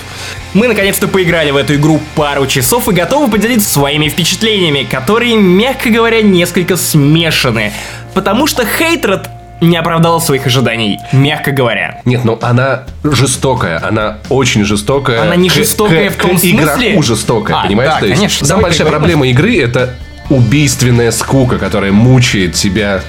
Мы 0.53 0.67
наконец-то 0.67 1.07
поиграли 1.07 1.51
в 1.51 1.57
эту 1.57 1.75
игру 1.75 1.99
пару 2.15 2.47
часов 2.47 2.87
и 2.87 2.93
готовы 2.93 3.29
поделиться 3.29 3.67
своими 3.69 4.07
впечатлениями, 4.07 4.87
которые, 4.89 5.35
мягко 5.35 5.89
говоря, 5.89 6.21
несколько 6.21 6.77
смешаны. 6.77 7.73
Потому 8.13 8.47
что 8.47 8.65
Хейтред 8.65 9.29
не 9.61 9.75
оправдал 9.77 10.21
своих 10.21 10.45
ожиданий, 10.45 10.99
мягко 11.11 11.51
говоря. 11.51 12.01
Нет, 12.05 12.23
ну 12.25 12.37
она 12.41 12.83
жестокая, 13.03 13.81
она 13.85 14.17
очень 14.29 14.63
жестокая. 14.65 15.21
Она 15.21 15.35
не 15.35 15.49
жестокая 15.49 16.09
к- 16.09 16.13
в 16.13 16.17
том 16.17 16.37
к 16.37 16.43
игроку 16.43 16.75
смысле- 16.75 17.01
жестокая, 17.03 17.57
А, 17.57 17.63
понимаешь? 17.65 17.91
да, 17.93 17.99
То 17.99 18.05
есть 18.05 18.17
конечно. 18.19 18.47
Самая 18.47 18.63
большая 18.63 18.87
проблема 18.87 19.27
игры 19.27 19.59
это 19.59 19.95
убийственная 20.29 21.11
скука, 21.11 21.57
которая 21.57 21.91
мучает 21.91 22.53
тебя. 22.55 23.01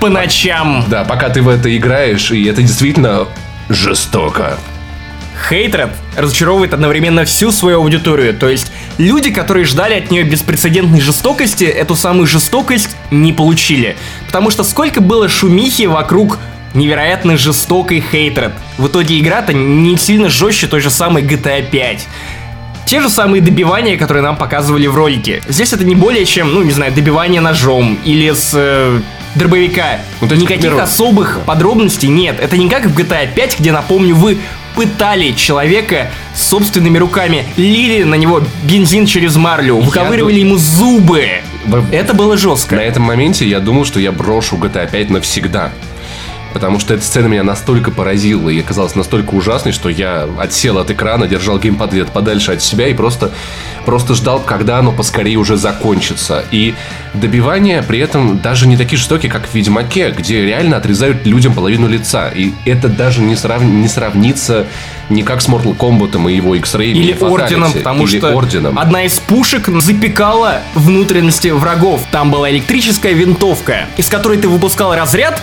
По 0.00 0.08
ночам. 0.08 0.84
Да, 0.88 1.04
пока 1.04 1.28
ты 1.30 1.42
в 1.42 1.48
это 1.48 1.74
играешь, 1.76 2.30
и 2.30 2.44
это 2.46 2.62
действительно 2.62 3.26
жестоко. 3.68 4.56
Хейтред 5.48 5.90
разочаровывает 6.16 6.72
одновременно 6.72 7.24
всю 7.24 7.52
свою 7.52 7.78
аудиторию, 7.78 8.34
то 8.34 8.48
есть 8.48 8.72
люди, 8.98 9.30
которые 9.30 9.64
ждали 9.64 9.94
от 9.94 10.10
нее 10.10 10.24
беспрецедентной 10.24 11.00
жестокости, 11.00 11.64
эту 11.64 11.94
самую 11.94 12.26
жестокость 12.26 12.96
не 13.10 13.32
получили. 13.32 13.96
Потому 14.26 14.50
что 14.50 14.64
сколько 14.64 15.00
было 15.00 15.28
шумихи 15.28 15.86
вокруг 15.86 16.38
невероятно 16.74 17.36
жестокой 17.36 18.02
Хейтред. 18.12 18.52
В 18.78 18.88
итоге 18.88 19.18
игра-то 19.18 19.52
не 19.52 19.96
сильно 19.96 20.28
жестче 20.28 20.66
той 20.66 20.80
же 20.80 20.90
самой 20.90 21.22
GTA 21.22 21.68
5. 21.68 22.06
Те 22.86 23.00
же 23.00 23.08
самые 23.08 23.42
добивания, 23.42 23.96
которые 23.96 24.22
нам 24.22 24.36
показывали 24.36 24.86
в 24.86 24.94
ролике. 24.94 25.42
Здесь 25.48 25.72
это 25.72 25.84
не 25.84 25.96
более 25.96 26.24
чем, 26.24 26.54
ну, 26.54 26.62
не 26.62 26.70
знаю, 26.70 26.92
добивание 26.92 27.40
ножом 27.40 27.98
или 28.04 28.30
с 28.30 28.52
э, 28.54 29.00
дробовика. 29.34 30.00
Ну, 30.20 30.28
есть, 30.28 30.38
к 30.38 30.42
Никаких 30.42 30.60
примеру, 30.70 30.84
особых 30.84 31.40
подробностей 31.46 32.08
нет. 32.08 32.38
Это 32.38 32.56
не 32.56 32.68
как 32.68 32.86
в 32.86 32.96
GTA 32.96 33.32
5, 33.34 33.58
где, 33.58 33.72
напомню, 33.72 34.14
вы 34.14 34.38
пытали 34.76 35.32
человека 35.32 36.10
собственными 36.34 36.98
руками, 36.98 37.46
лили 37.56 38.04
на 38.04 38.14
него 38.14 38.42
бензин 38.62 39.06
через 39.06 39.36
марлю, 39.36 39.78
выковыривали 39.78 40.38
ему 40.38 40.56
зубы. 40.56 41.40
Это 41.90 42.14
было 42.14 42.36
жестко. 42.36 42.76
На 42.76 42.80
этом 42.80 43.02
моменте 43.02 43.48
я 43.48 43.58
думал, 43.58 43.84
что 43.84 43.98
я 43.98 44.12
брошу 44.12 44.56
GTA 44.56 44.88
5 44.88 45.10
навсегда. 45.10 45.72
Потому 46.56 46.80
что 46.80 46.94
эта 46.94 47.04
сцена 47.04 47.26
меня 47.26 47.42
настолько 47.42 47.90
поразила 47.90 48.48
и 48.48 48.58
оказалась 48.58 48.94
настолько 48.94 49.34
ужасной, 49.34 49.72
что 49.72 49.90
я 49.90 50.26
отсел 50.38 50.78
от 50.78 50.90
экрана, 50.90 51.28
держал 51.28 51.58
геймпад 51.58 51.90
где-то 51.90 52.10
подальше 52.12 52.52
от 52.52 52.62
себя 52.62 52.88
и 52.88 52.94
просто, 52.94 53.30
просто 53.84 54.14
ждал, 54.14 54.40
когда 54.40 54.78
оно 54.78 54.90
поскорее 54.90 55.36
уже 55.36 55.58
закончится. 55.58 56.46
И 56.50 56.74
добивания 57.12 57.82
при 57.82 57.98
этом 57.98 58.38
даже 58.38 58.66
не 58.66 58.78
такие 58.78 58.96
жестокие, 58.96 59.30
как 59.30 59.46
в 59.46 59.54
Ведьмаке, 59.54 60.12
где 60.12 60.46
реально 60.46 60.78
отрезают 60.78 61.26
людям 61.26 61.52
половину 61.52 61.88
лица. 61.88 62.28
И 62.28 62.54
это 62.64 62.88
даже 62.88 63.20
не, 63.20 63.36
срав- 63.36 63.62
не 63.62 63.88
сравнится 63.88 64.64
никак 65.10 65.42
с 65.42 65.50
Mortal 65.50 65.76
Kombat 65.76 66.32
и 66.32 66.36
его 66.36 66.54
X-Ray. 66.54 66.92
Или 66.92 67.12
орденом, 67.20 67.70
потому 67.70 68.06
или 68.06 68.16
что 68.16 68.34
орденом. 68.34 68.78
одна 68.78 69.04
из 69.04 69.18
пушек 69.18 69.68
запекала 69.82 70.62
внутренности 70.74 71.48
врагов. 71.48 72.00
Там 72.10 72.30
была 72.30 72.50
электрическая 72.50 73.12
винтовка, 73.12 73.88
из 73.98 74.08
которой 74.08 74.38
ты 74.38 74.48
выпускал 74.48 74.94
разряд, 74.94 75.42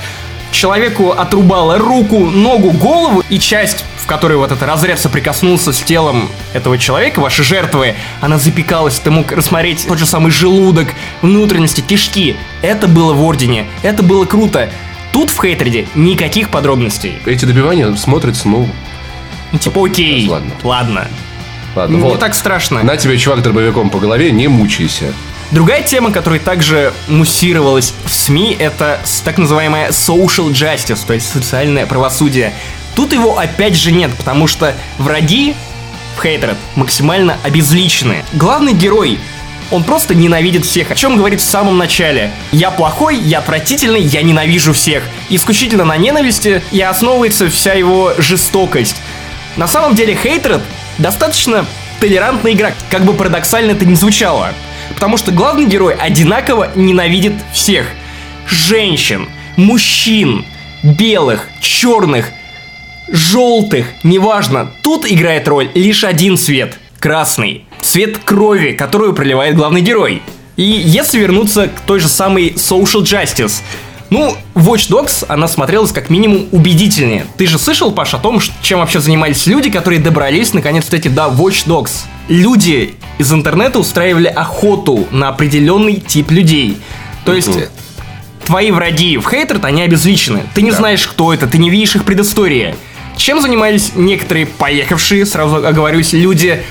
человеку 0.54 1.12
отрубала 1.12 1.78
руку, 1.78 2.20
ногу, 2.26 2.72
голову, 2.72 3.24
и 3.30 3.40
часть, 3.40 3.84
в 3.98 4.06
которой 4.06 4.38
вот 4.38 4.52
этот 4.52 4.64
разряд 4.64 5.00
соприкоснулся 5.00 5.74
с 5.74 5.82
телом 5.82 6.30
этого 6.54 6.78
человека, 6.78 7.20
вашей 7.20 7.44
жертвы, 7.44 7.96
она 8.22 8.38
запекалась, 8.38 9.00
ты 9.00 9.12
мог 9.12 9.32
рассмотреть 9.32 9.86
тот 9.88 9.98
же 10.00 10.06
самый 10.06 10.32
желудок, 10.32 10.94
внутренности, 11.22 11.82
кишки. 11.82 12.36
Это 12.62 12.88
было 12.88 13.14
в 13.14 13.22
Ордене, 13.24 13.66
это 13.82 14.04
было 14.04 14.26
круто. 14.26 14.70
Тут 15.12 15.30
в 15.30 15.40
Хейтреде 15.42 15.88
никаких 15.96 16.50
подробностей. 16.50 17.20
Эти 17.26 17.46
добивания 17.46 17.94
смотрятся, 17.96 18.48
ну, 18.48 18.68
Ну, 19.52 19.60
Типа, 19.60 19.86
окей, 19.86 20.28
Ладно. 20.28 20.52
ладно. 20.64 21.08
ладно. 21.76 21.96
Не 21.96 22.02
вот. 22.02 22.20
так 22.20 22.34
страшно. 22.34 22.82
На 22.84 22.98
тебе 22.98 23.18
чувак 23.18 23.42
дробовиком 23.44 23.90
по 23.92 24.00
голове, 24.00 24.32
не 24.32 24.48
мучайся. 24.48 25.14
Другая 25.54 25.84
тема, 25.84 26.12
которая 26.12 26.40
также 26.40 26.94
муссировалась 27.08 27.94
в 28.06 28.12
СМИ, 28.12 28.58
это 28.60 29.00
так 29.24 29.38
называемая 29.38 29.90
social 29.90 30.50
justice, 30.50 31.02
то 31.06 31.14
есть 31.14 31.32
социальное 31.32 31.86
правосудие. 31.86 32.56
Тут 32.96 33.14
его 33.14 33.38
опять 33.38 33.76
же 33.76 33.92
нет, 33.92 34.10
потому 34.18 34.48
что 34.48 34.74
враги 34.98 35.54
в 36.18 36.24
Хейтеред 36.24 36.58
максимально 36.76 37.38
обезличены. 37.44 38.26
Главный 38.34 38.74
герой 38.74 39.20
он 39.70 39.84
просто 39.84 40.16
ненавидит 40.16 40.66
всех, 40.66 40.90
о 40.90 40.96
чем 40.96 41.18
говорит 41.18 41.40
в 41.40 41.46
самом 41.46 41.78
начале. 41.78 42.32
Я 42.52 42.72
плохой, 42.72 43.18
я 43.18 43.38
отвратительный, 43.38 44.02
я 44.02 44.24
ненавижу 44.24 44.74
всех. 44.74 45.04
Исключительно 45.30 45.86
на 45.86 45.98
ненависти 45.98 46.64
и 46.72 46.82
основывается 46.82 47.48
вся 47.52 47.74
его 47.74 48.14
жестокость. 48.18 48.96
На 49.56 49.68
самом 49.68 49.94
деле 49.94 50.16
Хейтеред 50.16 50.64
достаточно 50.98 51.68
толерантная 52.00 52.54
игра, 52.54 52.72
как 52.90 53.06
бы 53.06 53.14
парадоксально 53.14 53.74
это 53.74 53.86
ни 53.86 53.94
звучало. 53.94 54.50
Потому 54.94 55.18
что 55.18 55.32
главный 55.32 55.66
герой 55.66 55.94
одинаково 55.96 56.72
ненавидит 56.76 57.34
всех. 57.54 57.86
Женщин, 58.48 59.28
мужчин, 59.56 60.46
белых, 60.84 61.48
черных, 61.62 62.28
желтых, 63.08 63.86
неважно. 64.04 64.72
Тут 64.82 65.10
играет 65.10 65.48
роль 65.48 65.70
лишь 65.74 66.04
один 66.04 66.38
цвет– 66.38 66.78
красный. 67.00 67.66
Цвет 67.82 68.18
крови, 68.18 68.72
которую 68.72 69.14
проливает 69.14 69.56
главный 69.56 69.82
герой. 69.82 70.22
И 70.56 70.64
если 70.64 71.20
вернуться 71.20 71.68
к 71.68 71.80
той 71.82 72.00
же 72.00 72.08
самой 72.08 72.50
social 72.50 73.02
justice, 73.02 73.62
ну, 74.14 74.38
Watch 74.54 74.90
Dogs, 74.92 75.26
она 75.28 75.48
смотрелась 75.48 75.92
как 75.92 76.12
минимум 76.12 76.48
убедительнее. 76.52 77.26
Ты 77.36 77.48
же 77.48 77.58
слышал, 77.58 77.92
Паш, 77.92 78.14
о 78.14 78.20
том, 78.20 78.40
чем 78.62 78.80
вообще 78.80 79.00
занимались 79.00 79.48
люди, 79.48 79.72
которые 79.72 80.00
добрались 80.00 80.54
наконец-таки 80.54 81.10
до 81.10 81.24
Watch 81.24 81.66
Dogs? 81.66 81.92
Люди 82.30 82.94
из 83.18 83.34
интернета 83.34 83.80
устраивали 83.80 84.28
охоту 84.28 85.08
на 85.10 85.30
определенный 85.30 85.96
тип 85.96 86.30
людей. 86.30 86.78
То 87.26 87.34
есть, 87.34 87.48
Мгм. 87.48 87.64
твои 88.46 88.70
враги 88.70 89.18
в 89.18 89.28
Хейтерд, 89.28 89.66
они 89.66 89.82
обезличены. 89.82 90.44
Ты 90.54 90.62
не 90.62 90.70
Да. 90.72 90.78
знаешь, 90.78 91.08
кто 91.08 91.34
это, 91.34 91.48
ты 91.48 91.58
не 91.58 91.72
видишь 91.72 91.96
их 91.96 92.04
предыстории. 92.06 92.76
Чем 93.18 93.42
занимались 93.42 93.94
некоторые 93.96 94.46
поехавшие, 94.46 95.26
сразу 95.26 95.56
оговорюсь, 95.66 96.14
люди, 96.14 96.62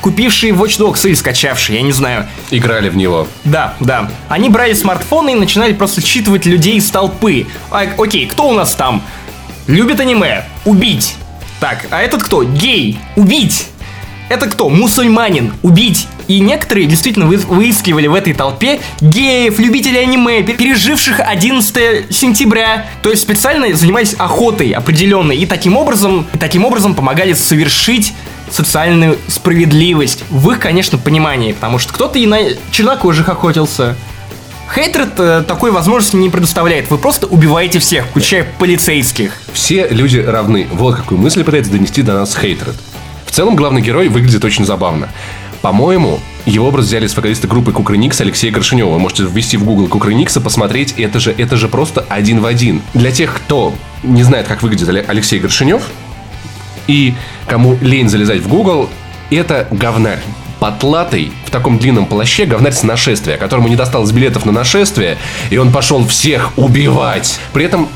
купившие 0.00 0.52
Watch 0.52 0.78
Dogs 0.78 1.06
или 1.06 1.14
скачавшие, 1.14 1.76
я 1.78 1.82
не 1.82 1.92
знаю. 1.92 2.26
Играли 2.50 2.88
в 2.88 2.96
него. 2.96 3.26
Да, 3.44 3.74
да. 3.80 4.10
Они 4.28 4.48
брали 4.48 4.74
смартфоны 4.74 5.32
и 5.32 5.34
начинали 5.34 5.72
просто 5.72 6.00
считывать 6.00 6.46
людей 6.46 6.76
из 6.76 6.90
толпы. 6.90 7.46
А, 7.70 7.84
окей, 7.98 8.26
кто 8.26 8.48
у 8.48 8.54
нас 8.54 8.74
там? 8.74 9.02
Любит 9.66 10.00
аниме? 10.00 10.44
Убить. 10.64 11.14
Так, 11.60 11.86
а 11.90 12.00
этот 12.02 12.22
кто? 12.22 12.42
Гей. 12.44 12.98
Убить. 13.16 13.66
Это 14.28 14.46
кто? 14.46 14.68
Мусульманин. 14.68 15.52
Убить. 15.62 16.06
И 16.26 16.40
некоторые 16.40 16.86
действительно 16.88 17.26
вы- 17.26 17.36
выискивали 17.36 18.08
в 18.08 18.14
этой 18.14 18.32
толпе 18.34 18.80
геев, 19.00 19.60
любителей 19.60 20.00
аниме, 20.02 20.40
пер- 20.40 20.56
переживших 20.56 21.20
11 21.20 22.06
сентября. 22.10 22.86
То 23.02 23.10
есть 23.10 23.22
специально 23.22 23.72
занимались 23.74 24.14
охотой 24.18 24.70
определенной. 24.72 25.36
И 25.36 25.46
таким 25.46 25.76
образом, 25.76 26.26
и 26.34 26.38
таким 26.38 26.64
образом 26.64 26.94
помогали 26.96 27.32
совершить 27.32 28.12
социальную 28.50 29.18
справедливость 29.28 30.24
в 30.30 30.50
их, 30.50 30.60
конечно, 30.60 30.98
понимании. 30.98 31.52
Потому 31.52 31.78
что 31.78 31.92
кто-то 31.92 32.18
и 32.18 32.26
на 32.26 32.38
чернокожих 32.70 33.28
охотился. 33.28 33.96
Хейтред 34.74 35.18
э, 35.18 35.44
такой 35.46 35.70
возможности 35.70 36.16
не 36.16 36.28
предоставляет. 36.28 36.90
Вы 36.90 36.98
просто 36.98 37.26
убиваете 37.26 37.78
всех, 37.78 38.06
включая 38.06 38.46
полицейских. 38.58 39.32
Все 39.52 39.86
люди 39.88 40.18
равны. 40.18 40.66
Вот 40.72 40.96
какую 40.96 41.20
мысль 41.20 41.44
пытается 41.44 41.70
донести 41.70 42.02
до 42.02 42.14
нас 42.14 42.36
Хейтред. 42.36 42.74
В 43.26 43.30
целом, 43.30 43.54
главный 43.54 43.80
герой 43.80 44.08
выглядит 44.08 44.44
очень 44.44 44.64
забавно. 44.64 45.08
По-моему, 45.62 46.20
его 46.44 46.68
образ 46.68 46.86
взяли 46.86 47.06
с 47.06 47.16
вокалиста 47.16 47.48
группы 47.48 47.72
Кукрыникс 47.72 48.20
Алексея 48.20 48.52
Горшинева. 48.52 48.98
Можете 48.98 49.24
ввести 49.24 49.56
в 49.56 49.64
Google 49.64 49.88
Кукрыникса, 49.88 50.40
посмотреть. 50.40 50.94
Это 50.96 51.18
же, 51.20 51.34
это 51.36 51.56
же 51.56 51.68
просто 51.68 52.04
один 52.08 52.40
в 52.40 52.46
один. 52.46 52.82
Для 52.94 53.10
тех, 53.10 53.34
кто 53.34 53.74
не 54.02 54.22
знает, 54.22 54.46
как 54.46 54.62
выглядит 54.62 54.88
Але- 54.88 55.04
Алексей 55.06 55.38
Горшинев, 55.40 55.82
и 56.86 57.14
кому 57.46 57.78
лень 57.80 58.08
залезать 58.08 58.40
в 58.40 58.48
Google, 58.48 58.88
это 59.30 59.66
говнарь. 59.70 60.20
Потлатый, 60.60 61.32
в 61.44 61.50
таком 61.50 61.78
длинном 61.78 62.06
плаще, 62.06 62.46
говнарь 62.46 62.72
с 62.72 62.82
нашествия, 62.82 63.36
которому 63.36 63.68
не 63.68 63.76
досталось 63.76 64.10
билетов 64.10 64.46
на 64.46 64.52
нашествие, 64.52 65.18
и 65.50 65.58
он 65.58 65.70
пошел 65.70 66.06
всех 66.06 66.56
убивать. 66.56 67.38
При 67.52 67.64
этом, 67.64 67.88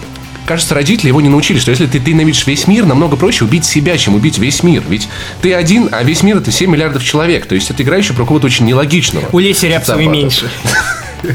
кажется, 0.45 0.75
родители 0.75 1.09
его 1.09 1.23
не 1.23 1.31
научили, 1.31 1.59
что 1.59 1.71
если 1.71 1.87
ты, 1.87 2.01
ты 2.01 2.13
ненавидишь 2.13 2.47
весь 2.47 2.67
мир, 2.67 2.85
намного 2.85 3.17
проще 3.17 3.45
убить 3.45 3.65
себя, 3.65 3.97
чем 3.97 4.15
убить 4.15 4.37
весь 4.37 4.63
мир. 4.63 4.83
Ведь 4.89 5.09
ты 5.41 5.55
один, 5.55 5.89
а 5.91 6.03
весь 6.03 6.23
мир 6.23 6.37
это 6.37 6.53
7 6.53 6.71
миллиардов 6.71 7.03
человек. 7.03 7.47
То 7.47 7.55
есть 7.55 7.71
это 7.71 7.83
игра 7.83 7.97
еще 7.97 8.13
про 8.13 8.27
кого-то 8.27 8.47
очень 8.47 8.67
нелогичного. 8.67 9.27
У 9.33 9.39
Леси 9.39 9.67
Рябцевой 9.67 10.07
меньше. 10.07 10.51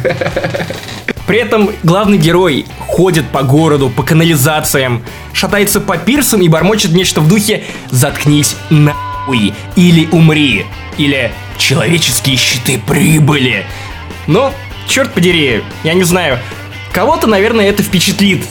При 1.27 1.39
этом 1.39 1.71
главный 1.83 2.17
герой 2.17 2.65
ходит 2.87 3.27
по 3.29 3.43
городу, 3.43 3.89
по 3.89 4.03
канализациям, 4.03 5.03
шатается 5.33 5.81
по 5.81 5.97
пирсам 5.97 6.41
и 6.41 6.47
бормочет 6.47 6.91
нечто 6.91 7.21
в 7.21 7.27
духе 7.27 7.63
«Заткнись 7.89 8.55
нахуй» 8.69 9.53
или 9.75 10.07
«Умри» 10.11 10.65
или 10.97 11.31
«Человеческие 11.57 12.37
щиты 12.37 12.79
прибыли». 12.85 13.65
Но, 14.27 14.53
черт 14.87 15.13
подери, 15.13 15.63
я 15.83 15.93
не 15.93 16.03
знаю, 16.03 16.39
кого-то, 16.91 17.27
наверное, 17.27 17.69
это 17.69 17.81
впечатлит. 17.81 18.45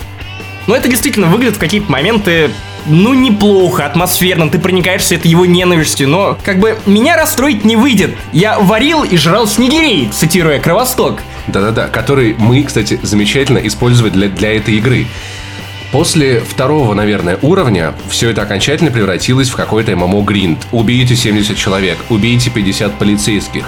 Но 0.66 0.74
это 0.74 0.88
действительно 0.88 1.28
выглядит 1.28 1.56
в 1.56 1.60
какие-то 1.60 1.90
моменты 1.90 2.50
ну, 2.86 3.14
неплохо, 3.14 3.86
атмосферно, 3.86 4.50
ты 4.50 4.58
проникаешься 4.58 5.14
этой 5.14 5.30
его 5.30 5.46
ненавистью, 5.46 6.08
но, 6.08 6.36
как 6.44 6.58
бы, 6.58 6.78
меня 6.84 7.16
расстроить 7.16 7.64
не 7.64 7.76
выйдет. 7.76 8.14
Я 8.32 8.58
варил 8.58 9.04
и 9.04 9.16
жрал 9.16 9.46
снегирей, 9.46 10.10
цитируя 10.12 10.60
Кровосток. 10.60 11.20
Да-да-да, 11.48 11.88
который 11.88 12.34
мы, 12.38 12.62
кстати, 12.62 12.98
замечательно 13.02 13.58
использовали 13.58 14.10
для, 14.10 14.28
для 14.28 14.56
этой 14.56 14.74
игры. 14.76 15.06
После 15.94 16.40
второго, 16.40 16.92
наверное, 16.92 17.38
уровня 17.40 17.94
все 18.08 18.30
это 18.30 18.42
окончательно 18.42 18.90
превратилось 18.90 19.48
в 19.48 19.54
какой-то 19.54 19.94
ММО 19.94 20.22
гринд. 20.22 20.66
Убейте 20.72 21.14
70 21.14 21.56
человек, 21.56 21.98
убейте 22.08 22.50
50 22.50 22.98
полицейских. 22.98 23.64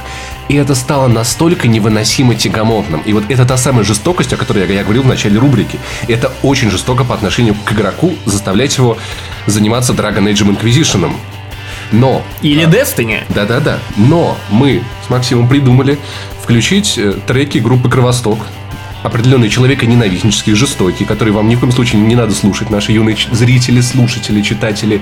И 0.48 0.56
это 0.56 0.74
стало 0.74 1.06
настолько 1.06 1.68
невыносимо 1.68 2.34
тягомотным. 2.34 3.00
И 3.02 3.12
вот 3.12 3.22
это 3.28 3.44
та 3.44 3.56
самая 3.56 3.84
жестокость, 3.84 4.32
о 4.32 4.36
которой 4.36 4.66
я, 4.66 4.74
я 4.74 4.82
говорил 4.82 5.04
в 5.04 5.06
начале 5.06 5.38
рубрики. 5.38 5.78
Это 6.08 6.32
очень 6.42 6.68
жестоко 6.68 7.04
по 7.04 7.14
отношению 7.14 7.54
к 7.64 7.72
игроку 7.72 8.14
заставлять 8.24 8.76
его 8.76 8.98
заниматься 9.46 9.92
Dragon 9.92 10.24
Age 10.24 10.48
Inquisition. 10.48 11.12
Но 11.92 12.22
Или 12.42 12.66
Destiny. 12.66 13.22
да-да-да. 13.28 13.78
Но 13.96 14.36
мы 14.50 14.82
с 15.06 15.10
Максимом 15.10 15.48
придумали 15.48 15.98
включить 16.42 16.98
э, 16.98 17.14
треки 17.26 17.58
группы 17.58 17.88
Кровосток. 17.88 18.38
Определенные 19.02 19.50
человеконенавистнические, 19.50 20.56
жестокие, 20.56 21.06
которые 21.06 21.32
вам 21.32 21.48
ни 21.48 21.54
в 21.54 21.60
коем 21.60 21.72
случае 21.72 22.00
не 22.00 22.16
надо 22.16 22.34
слушать, 22.34 22.70
наши 22.70 22.92
юные 22.92 23.16
зрители, 23.30 23.80
слушатели, 23.80 24.42
читатели. 24.42 25.00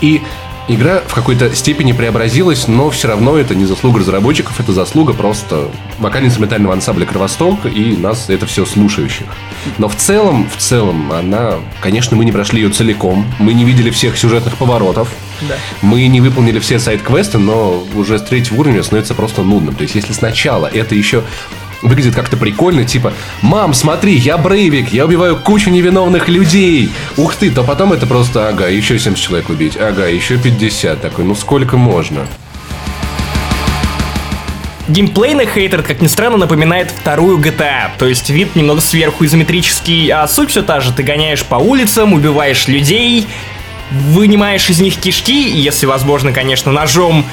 И 0.00 0.20
Игра 0.68 1.00
в 1.06 1.14
какой-то 1.14 1.54
степени 1.54 1.92
преобразилась, 1.92 2.66
но 2.66 2.90
все 2.90 3.06
равно 3.06 3.36
это 3.36 3.54
не 3.54 3.66
заслуга 3.66 4.00
разработчиков, 4.00 4.58
это 4.58 4.72
заслуга 4.72 5.12
просто 5.12 5.68
вокально-инструментального 6.00 6.74
ансамбля 6.74 7.06
«Кровосток» 7.06 7.66
и 7.66 7.96
нас 7.96 8.28
это 8.30 8.46
все 8.46 8.66
слушающих. 8.66 9.26
Но 9.78 9.88
в 9.88 9.94
целом, 9.94 10.48
в 10.52 10.60
целом, 10.60 11.12
она, 11.12 11.54
конечно, 11.80 12.16
мы 12.16 12.24
не 12.24 12.32
прошли 12.32 12.62
ее 12.62 12.70
целиком, 12.70 13.24
мы 13.38 13.52
не 13.52 13.64
видели 13.64 13.90
всех 13.90 14.18
сюжетных 14.18 14.56
поворотов, 14.56 15.08
мы 15.82 16.06
не 16.06 16.20
выполнили 16.20 16.58
все 16.58 16.78
сайт-квесты, 16.78 17.38
но 17.38 17.84
уже 17.94 18.18
с 18.18 18.22
третьего 18.22 18.60
уровня 18.60 18.82
становится 18.82 19.14
просто 19.14 19.42
нудным. 19.42 19.74
То 19.74 19.82
есть, 19.82 19.94
если 19.94 20.12
сначала 20.12 20.66
это 20.66 20.94
еще 20.94 21.22
выглядит 21.82 22.14
как-то 22.14 22.36
прикольно, 22.36 22.84
типа 22.84 23.12
«Мам, 23.42 23.74
смотри, 23.74 24.14
я 24.14 24.38
Брейвик, 24.38 24.92
я 24.92 25.04
убиваю 25.04 25.36
кучу 25.36 25.70
невиновных 25.70 26.28
людей!» 26.28 26.90
Ух 27.16 27.36
ты, 27.36 27.50
то 27.50 27.62
потом 27.64 27.92
это 27.92 28.06
просто 28.06 28.48
«Ага, 28.48 28.68
еще 28.68 28.98
70 28.98 29.22
человек 29.22 29.48
убить, 29.48 29.76
ага, 29.76 30.06
еще 30.06 30.34
50». 30.34 30.96
Такой, 30.96 31.24
ну 31.24 31.34
сколько 31.34 31.76
можно? 31.76 32.26
Геймплейный 34.88 35.46
хейтер, 35.46 35.82
как 35.82 36.00
ни 36.00 36.06
странно, 36.06 36.36
напоминает 36.36 36.92
вторую 36.92 37.38
GTA. 37.38 37.90
То 37.98 38.06
есть 38.06 38.30
вид 38.30 38.54
немного 38.54 38.80
сверху 38.80 39.24
изометрический, 39.24 40.08
а 40.10 40.28
суть 40.28 40.50
все 40.50 40.62
та 40.62 40.78
же. 40.78 40.92
Ты 40.92 41.02
гоняешь 41.02 41.44
по 41.44 41.56
улицам, 41.56 42.12
убиваешь 42.12 42.68
людей, 42.68 43.26
вынимаешь 43.90 44.68
из 44.70 44.80
них 44.80 44.96
кишки, 44.96 45.48
если 45.48 45.86
возможно, 45.86 46.32
конечно, 46.32 46.72
ножом. 46.72 47.24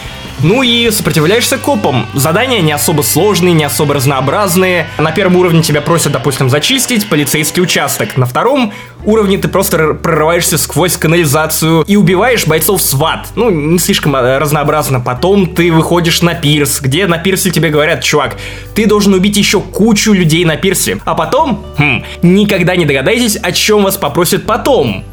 Ну 0.42 0.62
и 0.62 0.92
сопротивляешься 0.92 1.58
копам. 1.58 2.06
Задания 2.14 2.60
не 2.62 2.72
особо 2.72 3.02
сложные, 3.02 3.54
не 3.54 3.64
особо 3.64 3.94
разнообразные. 3.94 4.88
На 4.98 5.12
первом 5.12 5.38
уровне 5.38 5.62
тебя 5.62 5.80
просят, 5.80 6.12
допустим, 6.12 6.50
зачистить 6.50 7.08
полицейский 7.08 7.62
участок. 7.62 8.18
На 8.18 8.26
втором 8.26 8.74
уровне 9.06 9.38
ты 9.38 9.48
просто 9.48 9.94
прорываешься 9.94 10.58
сквозь 10.58 10.98
канализацию 10.98 11.84
и 11.84 11.96
убиваешь 11.96 12.46
бойцов 12.46 12.82
СВАТ. 12.82 13.28
Ну, 13.36 13.50
не 13.50 13.80
слишком 13.80 14.16
э, 14.16 14.38
разнообразно. 14.38 15.00
Потом 15.00 15.46
ты 15.48 15.72
выходишь 15.72 16.22
на 16.22 16.34
пирс, 16.34 16.82
где 16.82 17.08
на 17.08 17.20
пирсе 17.20 17.50
тебе 17.52 17.70
говорят, 17.70 18.04
чувак, 18.04 18.36
ты 18.76 18.86
должен 18.86 19.14
убить 19.14 19.38
еще 19.38 19.62
кучу 19.62 20.12
людей 20.12 20.44
на 20.46 20.58
пирсе. 20.58 21.00
А 21.06 21.16
потом, 21.16 21.64
хм, 21.78 22.04
никогда 22.22 22.76
не 22.76 22.86
догадайтесь, 22.86 23.38
о 23.38 23.52
чем 23.52 23.84
вас 23.84 23.98
попросят 23.98 24.46
потом 24.46 25.06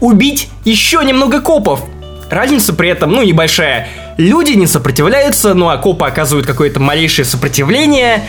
убить 0.00 0.48
еще 0.64 1.04
немного 1.04 1.40
копов. 1.40 1.84
Разница 2.30 2.72
при 2.72 2.88
этом, 2.88 3.12
ну, 3.12 3.22
небольшая. 3.22 3.88
Люди 4.16 4.52
не 4.52 4.66
сопротивляются, 4.66 5.54
ну, 5.54 5.68
а 5.68 5.76
копы 5.76 6.06
оказывают 6.06 6.46
какое-то 6.46 6.80
малейшее 6.80 7.24
сопротивление, 7.24 8.22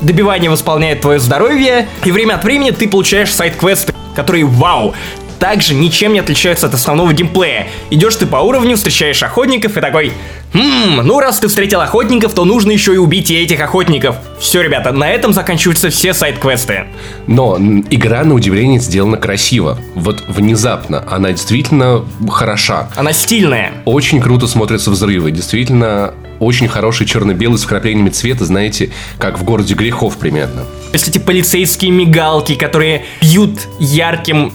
добивание 0.00 0.50
восполняет 0.50 1.02
твое 1.02 1.20
здоровье, 1.20 1.88
и 2.04 2.10
время 2.10 2.34
от 2.34 2.44
времени 2.44 2.70
ты 2.70 2.88
получаешь 2.88 3.32
сайт-квесты, 3.32 3.94
которые, 4.16 4.44
вау, 4.44 4.94
также 5.38 5.74
ничем 5.74 6.12
не 6.12 6.20
отличаются 6.20 6.66
от 6.66 6.74
основного 6.74 7.12
геймплея. 7.12 7.68
Идешь 7.90 8.16
ты 8.16 8.26
по 8.26 8.36
уровню, 8.36 8.76
встречаешь 8.76 9.22
охотников 9.22 9.76
и 9.76 9.80
такой, 9.80 10.12
«Хм, 10.54 11.00
ну 11.02 11.18
раз 11.18 11.40
ты 11.40 11.48
встретил 11.48 11.80
охотников, 11.80 12.32
то 12.32 12.44
нужно 12.44 12.70
еще 12.70 12.94
и 12.94 12.96
убить 12.96 13.28
и 13.30 13.34
этих 13.34 13.60
охотников. 13.60 14.16
Все, 14.38 14.62
ребята, 14.62 14.92
на 14.92 15.10
этом 15.10 15.32
заканчиваются 15.32 15.90
все 15.90 16.14
сайт-квесты. 16.14 16.84
Но 17.26 17.56
игра, 17.90 18.22
на 18.22 18.34
удивление, 18.34 18.78
сделана 18.78 19.16
красиво. 19.16 19.78
Вот 19.96 20.22
внезапно 20.28 21.04
она 21.10 21.32
действительно 21.32 22.04
хороша. 22.30 22.88
Она 22.94 23.12
стильная. 23.12 23.72
Очень 23.84 24.20
круто 24.20 24.46
смотрятся 24.46 24.92
взрывы. 24.92 25.32
Действительно, 25.32 26.14
очень 26.38 26.68
хороший 26.68 27.06
черно-белый 27.06 27.58
с 27.58 27.64
вкраплениями 27.64 28.10
цвета, 28.10 28.44
знаете, 28.44 28.90
как 29.18 29.38
в 29.38 29.44
городе 29.44 29.74
грехов 29.74 30.16
примерно. 30.18 30.64
Есть 30.92 31.08
эти 31.08 31.18
полицейские 31.18 31.90
мигалки, 31.90 32.54
которые 32.54 33.04
бьют 33.20 33.66
ярким 33.80 34.52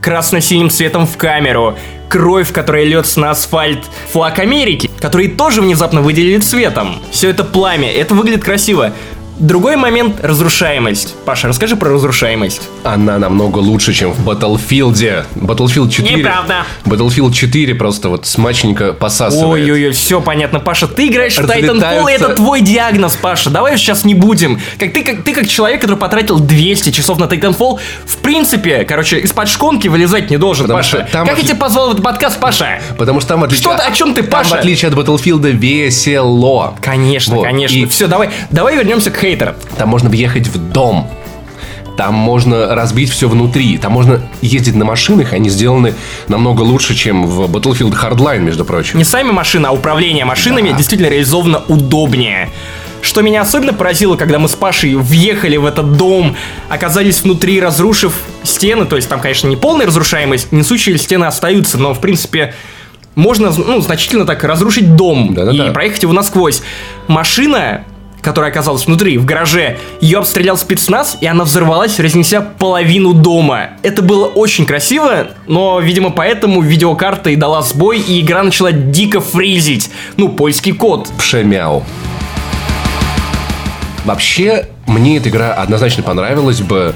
красно-синим 0.00 0.70
светом 0.70 1.06
в 1.06 1.16
камеру, 1.16 1.76
кровь, 2.08 2.52
которая 2.52 2.84
льется 2.84 3.20
на 3.20 3.30
асфальт, 3.30 3.84
флаг 4.12 4.38
Америки, 4.38 4.90
который 5.00 5.28
тоже 5.28 5.62
внезапно 5.62 6.00
выделили 6.00 6.38
цветом. 6.38 7.00
Все 7.10 7.30
это 7.30 7.44
пламя, 7.44 7.90
это 7.90 8.14
выглядит 8.14 8.44
красиво. 8.44 8.92
Другой 9.40 9.76
момент— 9.76 10.16
разрушаемость. 10.22 11.14
Паша, 11.24 11.48
расскажи 11.48 11.74
про 11.74 11.90
разрушаемость. 11.90 12.60
Она 12.84 13.18
намного 13.18 13.56
лучше, 13.58 13.94
чем 13.94 14.12
в 14.12 14.28
Battlefield. 14.28 15.24
Battlefield 15.34 15.88
4. 15.90 16.16
Неправда. 16.16 16.56
Battlefield 16.84 17.32
4 17.32 17.74
просто 17.74 18.10
вот 18.10 18.26
смачненько 18.26 18.92
посасывает. 18.92 19.62
Ой-ой-ой, 19.62 19.92
все 19.92 20.20
понятно, 20.20 20.60
Паша, 20.60 20.86
ты 20.86 21.06
играешь 21.08 21.36
в 21.38 21.40
Titanfall, 21.40 21.58
и 21.58 21.66
Разлетаются- 21.68 22.24
это 22.26 22.34
твой 22.36 22.60
диагноз, 22.60 23.16
Паша. 23.16 23.48
Давай 23.48 23.78
сейчас 23.78 24.04
не 24.04 24.14
будем. 24.14 24.60
Как 24.78 24.92
ты, 24.92 25.02
как 25.02 25.22
ты 25.24 25.32
как 25.32 25.48
человек, 25.48 25.80
который 25.80 25.96
потратил 25.96 26.38
200 26.38 26.90
часов 26.90 27.18
на 27.18 27.24
Titanfall, 27.24 27.78
в 28.04 28.16
принципе, 28.18 28.84
короче, 28.84 29.20
из-под 29.20 29.48
шконки 29.48 29.88
вылезать 29.88 30.28
не 30.28 30.36
должен, 30.36 30.64
Потому 30.66 30.78
Паша. 30.80 31.08
там 31.10 31.26
как 31.26 31.38
я 31.38 31.42
отли- 31.42 31.46
тебя 31.48 31.56
позвал 31.56 31.88
в 31.88 31.92
этот 31.92 32.04
подкаст, 32.04 32.38
Паша? 32.40 32.80
Потому 32.98 33.20
что 33.20 33.30
там 33.30 33.42
отличие 33.44 33.62
Что 33.62 33.76
ты- 33.78 33.84
о 33.84 33.92
чем 33.92 34.14
ты, 34.14 34.20
там, 34.22 34.30
Паша? 34.30 34.50
в 34.50 34.58
отличие 34.58 34.90
от 34.90 34.94
Battlefield 34.98 35.50
весело. 35.52 36.76
Конечно, 36.82 37.36
Вот, 37.36 37.44
конечно. 37.46 37.74
и- 37.76 37.86
Все, 37.86 38.06
давай, 38.06 38.28
давай 38.50 38.76
вернемся 38.76 39.10
к 39.10 39.16
хейтерам. 39.30 39.54
Там 39.76 39.88
можно 39.88 40.08
въехать 40.10 40.48
в 40.48 40.58
дом. 40.72 41.08
Там 41.96 42.14
можно 42.14 42.74
разбить 42.74 43.10
все 43.10 43.28
внутри. 43.28 43.76
Там 43.78 43.92
можно 43.92 44.22
ездить 44.40 44.74
на 44.74 44.84
машинах. 44.84 45.32
Они 45.32 45.50
сделаны 45.50 45.94
намного 46.28 46.62
лучше, 46.62 46.94
чем 46.94 47.26
в 47.26 47.42
Battlefield 47.44 47.92
Hardline, 48.00 48.38
между 48.40 48.64
прочим. 48.64 48.98
Не 48.98 49.04
сами 49.04 49.30
машины, 49.30 49.66
а 49.66 49.72
управление 49.72 50.24
машинами 50.24 50.70
Да. 50.70 50.76
действительно 50.76 51.08
реализовано 51.10 51.62
удобнее. 51.68 52.48
Что 53.02 53.22
меня 53.22 53.42
особенно 53.42 53.72
поразило, 53.72 54.16
когда 54.16 54.38
мы 54.38 54.48
с 54.48 54.54
Пашей 54.54 54.94
въехали 54.94 55.56
в 55.56 55.64
этот 55.64 55.96
дом, 55.96 56.36
оказались 56.68 57.22
внутри, 57.22 57.60
разрушив 57.60 58.14
стены, 58.44 58.84
то 58.84 58.96
есть 58.96 59.08
там, 59.08 59.20
конечно, 59.20 59.48
не 59.48 59.56
полная 59.56 59.86
разрушаемость, 59.86 60.52
несущие 60.52 60.98
стены 60.98 61.24
остаются, 61.24 61.78
но, 61.78 61.94
в 61.94 62.00
принципе, 62.00 62.54
можно, 63.14 63.50
ну, 63.50 63.80
значительно 63.80 64.26
так 64.26 64.44
разрушить 64.44 64.96
дом 64.96 65.32
Да-да-да. 65.34 65.68
и 65.68 65.72
проехать 65.72 66.02
его 66.02 66.12
насквозь. 66.12 66.60
Машина, 67.08 67.84
которая 68.20 68.50
оказалась 68.50 68.86
внутри, 68.86 69.18
в 69.18 69.24
гараже, 69.24 69.78
ее 70.00 70.18
обстрелял 70.18 70.56
спецназ, 70.56 71.18
и 71.20 71.26
она 71.26 71.44
взорвалась, 71.44 71.98
разнеся 71.98 72.40
половину 72.40 73.12
дома. 73.12 73.70
Это 73.82 74.02
было 74.02 74.26
очень 74.26 74.66
красиво, 74.66 75.28
но, 75.46 75.80
видимо, 75.80 76.10
поэтому 76.10 76.60
видеокарта 76.60 77.30
и 77.30 77.36
дала 77.36 77.62
сбой, 77.62 77.98
и 78.00 78.20
игра 78.20 78.42
начала 78.42 78.72
дико 78.72 79.20
фризить. 79.20 79.90
Ну, 80.16 80.28
польский 80.28 80.72
код. 80.72 81.08
Пшемяу. 81.18 81.84
Вообще, 84.04 84.68
мне 84.86 85.18
эта 85.18 85.28
игра 85.28 85.52
однозначно 85.52 86.02
понравилась 86.02 86.60
бы 86.60 86.94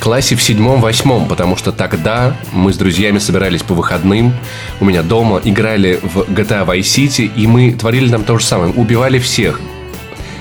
классе 0.00 0.36
в 0.36 0.42
седьмом-восьмом, 0.42 1.26
потому 1.26 1.56
что 1.56 1.72
тогда 1.72 2.36
мы 2.52 2.72
с 2.72 2.76
друзьями 2.76 3.18
собирались 3.18 3.62
по 3.62 3.74
выходным 3.74 4.34
у 4.80 4.84
меня 4.84 5.02
дома, 5.02 5.40
играли 5.42 5.98
в 6.02 6.20
GTA 6.30 6.66
Vice 6.66 6.80
City, 6.80 7.30
и 7.34 7.46
мы 7.46 7.72
творили 7.72 8.10
там 8.10 8.24
то 8.24 8.38
же 8.38 8.44
самое. 8.44 8.72
Убивали 8.72 9.18
всех. 9.18 9.60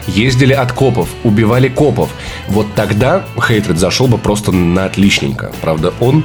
Ездили 0.07 0.53
от 0.53 0.71
копов, 0.71 1.09
убивали 1.23 1.67
копов. 1.67 2.09
Вот 2.47 2.67
тогда 2.75 3.25
Хейтред 3.39 3.77
зашел 3.77 4.07
бы 4.07 4.17
просто 4.17 4.51
на 4.51 4.85
отличненько. 4.85 5.51
Правда, 5.61 5.93
он 5.99 6.23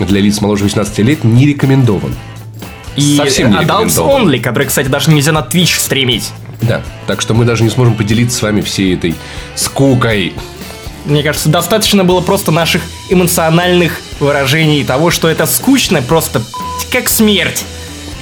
для 0.00 0.20
лиц 0.20 0.40
моложе 0.40 0.64
18 0.64 0.98
лет 0.98 1.24
не 1.24 1.46
рекомендован. 1.46 2.14
И 2.96 3.16
Совсем 3.16 3.50
не 3.50 3.58
Adults. 3.58 3.96
Only, 3.96 4.40
который, 4.40 4.66
кстати, 4.66 4.88
даже 4.88 5.10
нельзя 5.10 5.32
на 5.32 5.40
Twitch 5.40 5.78
стримить. 5.78 6.32
Да, 6.62 6.82
так 7.06 7.20
что 7.20 7.34
мы 7.34 7.44
даже 7.44 7.62
не 7.62 7.70
сможем 7.70 7.94
поделиться 7.94 8.38
с 8.38 8.42
вами 8.42 8.60
всей 8.60 8.94
этой 8.94 9.14
скукой. 9.54 10.32
Мне 11.04 11.22
кажется, 11.22 11.48
достаточно 11.48 12.04
было 12.04 12.20
просто 12.20 12.50
наших 12.50 12.82
эмоциональных 13.10 14.00
выражений 14.20 14.82
того, 14.84 15.10
что 15.10 15.28
это 15.28 15.46
скучно, 15.46 16.00
просто 16.00 16.42
как 16.90 17.08
смерть. 17.08 17.64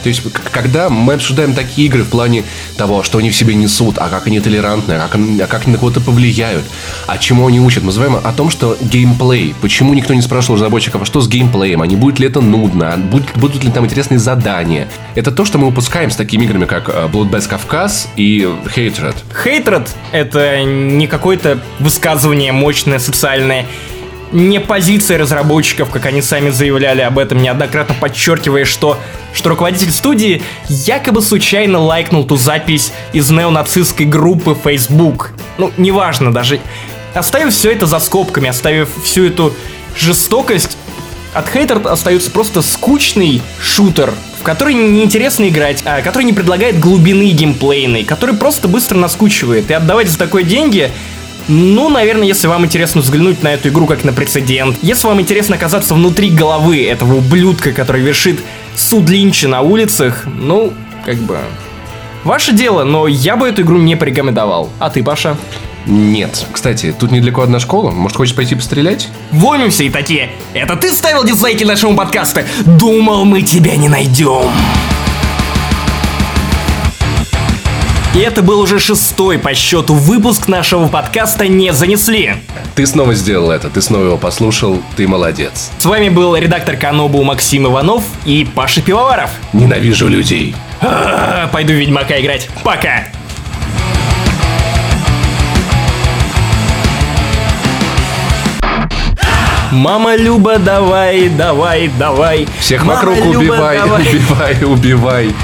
То 0.02 0.08
есть, 0.08 0.22
когда 0.50 0.88
мы 0.88 1.14
обсуждаем 1.14 1.54
такие 1.54 1.86
игры 1.88 2.02
в 2.02 2.08
плане 2.08 2.44
того, 2.76 3.02
что 3.02 3.18
они 3.18 3.30
в 3.30 3.36
себе 3.36 3.54
несут, 3.54 3.98
а 3.98 4.08
как 4.08 4.26
они 4.26 4.40
толерантны, 4.40 4.92
а 4.92 5.08
как, 5.08 5.20
а 5.20 5.46
как 5.46 5.64
они 5.64 5.72
на 5.72 5.78
кого-то 5.78 6.00
повлияют, 6.00 6.64
а 7.06 7.18
чему 7.18 7.46
они 7.46 7.60
учат, 7.60 7.82
мы 7.82 7.86
называем 7.86 8.16
о 8.16 8.32
том, 8.32 8.50
что 8.50 8.76
геймплей. 8.80 9.54
Почему 9.60 9.94
никто 9.94 10.14
не 10.14 10.22
спрашивал 10.22 10.56
разработчиков, 10.56 11.02
а 11.02 11.04
что 11.04 11.20
с 11.20 11.28
геймплеем, 11.28 11.82
а 11.82 11.86
не 11.86 11.96
будет 11.96 12.18
ли 12.18 12.26
это 12.26 12.40
нудно, 12.40 12.92
а 12.94 12.96
будут, 12.96 13.36
будут 13.36 13.64
ли 13.64 13.70
там 13.70 13.84
интересные 13.84 14.18
задания. 14.18 14.88
Это 15.14 15.30
то, 15.30 15.44
что 15.44 15.58
мы 15.58 15.68
упускаем 15.68 16.10
с 16.10 16.16
такими 16.16 16.44
играми, 16.44 16.64
как 16.64 16.88
э, 16.88 17.08
Bloodbath 17.12 17.48
Кавказ 17.48 18.08
и 18.16 18.48
Hatred. 18.76 19.14
Хейтред— 19.42 19.94
это 20.12 20.62
не 20.64 21.06
какое-то 21.06 21.58
высказывание 21.78 22.52
мощное, 22.52 22.98
социальное, 22.98 23.66
не 24.32 24.60
позиция 24.60 25.18
разработчиков, 25.18 25.90
как 25.90 26.06
они 26.06 26.22
сами 26.22 26.50
заявляли 26.50 27.02
об 27.02 27.18
этом, 27.18 27.42
неоднократно 27.42 27.94
подчеркивая, 27.94 28.64
что, 28.64 28.98
что 29.32 29.50
руководитель 29.50 29.90
студии 29.90 30.42
якобы 30.68 31.22
случайно 31.22 31.78
лайкнул 31.78 32.24
ту 32.24 32.36
запись 32.36 32.92
из 33.12 33.30
неонацистской 33.30 34.06
группы 34.06 34.56
Facebook. 34.62 35.32
Ну, 35.58 35.70
неважно 35.76 36.32
даже. 36.32 36.60
Оставив 37.14 37.52
все 37.52 37.72
это 37.72 37.86
за 37.86 37.98
скобками, 37.98 38.48
оставив 38.48 38.88
всю 39.04 39.26
эту 39.26 39.54
жестокость, 39.96 40.78
от 41.34 41.48
Хейтер 41.48 41.80
остается 41.86 42.30
просто 42.30 42.62
скучный 42.62 43.42
шутер, 43.60 44.12
в 44.38 44.42
который 44.42 44.74
неинтересно 44.74 45.48
играть, 45.48 45.82
а 45.84 46.02
который 46.02 46.24
не 46.24 46.32
предлагает 46.32 46.78
глубины 46.78 47.30
геймплейной, 47.30 48.04
который 48.04 48.34
просто 48.34 48.68
быстро 48.68 48.98
наскучивает. 48.98 49.70
И 49.70 49.74
отдавать 49.74 50.08
за 50.08 50.18
такое 50.18 50.42
деньги, 50.42 50.90
Ну, 51.48 51.88
наверное, 51.88 52.26
если 52.26 52.46
вам 52.46 52.64
интересно 52.64 53.00
взглянуть 53.00 53.42
на 53.42 53.48
эту 53.48 53.68
игру 53.68 53.86
как 53.86 54.04
на 54.04 54.12
прецедент, 54.12 54.76
если 54.82 55.06
вам 55.06 55.20
интересно 55.20 55.56
оказаться 55.56 55.94
внутри 55.94 56.30
головы 56.30 56.84
этого 56.84 57.16
ублюдка, 57.16 57.72
который 57.72 58.02
вершит 58.02 58.40
суд 58.74 59.08
Линча 59.08 59.48
на 59.48 59.60
улицах, 59.60 60.24
ну, 60.26 60.72
как 61.04 61.16
бы... 61.16 61.38
Ваше 62.24 62.52
дело, 62.52 62.84
но 62.84 63.08
я 63.08 63.36
бы 63.36 63.48
эту 63.48 63.62
игру 63.62 63.78
не 63.78 63.96
порекомендовал. 63.96 64.70
А 64.78 64.90
ты, 64.90 65.02
Паша? 65.02 65.36
Нет. 65.86 66.46
Кстати, 66.52 66.94
тут 66.96 67.10
недалеко 67.10 67.42
одна 67.42 67.58
школа. 67.58 67.90
Может, 67.90 68.16
хочешь 68.16 68.34
пойти 68.36 68.54
пострелять? 68.54 69.08
Вломимся 69.32 69.82
и 69.82 69.90
такие. 69.90 70.30
Это 70.54 70.76
ты 70.76 70.92
ставил 70.92 71.24
дизлайки 71.24 71.64
нашему 71.64 71.96
подкасту? 71.96 72.42
Думал, 72.64 73.24
мы 73.24 73.42
тебя 73.42 73.74
не 73.74 73.88
найдем. 73.88 74.50
И 78.14 78.18
это 78.18 78.42
был 78.42 78.60
уже 78.60 78.78
шестой 78.78 79.38
по 79.38 79.54
счету 79.54 79.94
выпуск 79.94 80.46
нашего 80.46 80.86
подкаста 80.86 81.48
«Не 81.48 81.72
занесли». 81.72 82.34
Ты 82.74 82.86
снова 82.86 83.14
сделал 83.14 83.50
это, 83.50 83.70
ты 83.70 83.80
снова 83.80 84.04
его 84.04 84.16
послушал, 84.18 84.82
ты 84.96 85.08
молодец. 85.08 85.70
С 85.78 85.86
вами 85.86 86.10
был 86.10 86.36
редактор 86.36 86.76
Канобу 86.76 87.22
Максим 87.22 87.66
Иванов 87.66 88.04
и 88.26 88.46
Паша 88.54 88.82
Пивоваров. 88.82 89.30
Ненавижу 89.54 90.08
людей. 90.08 90.54
А, 90.82 91.48
Пойду 91.52 91.72
в 91.72 91.76
Ведьмака 91.76 92.20
играть. 92.20 92.50
Пока! 92.62 93.06
Мама 99.70 100.16
Люба, 100.16 100.58
давай, 100.58 101.30
давай, 101.30 101.90
давай. 101.98 102.46
Всех 102.60 102.84
Мама 102.84 102.96
вокруг 102.96 103.16
Люба, 103.24 103.38
убивай, 103.38 103.78
давай. 103.82 104.02
убивай, 104.02 104.64
убивай. 104.64 105.34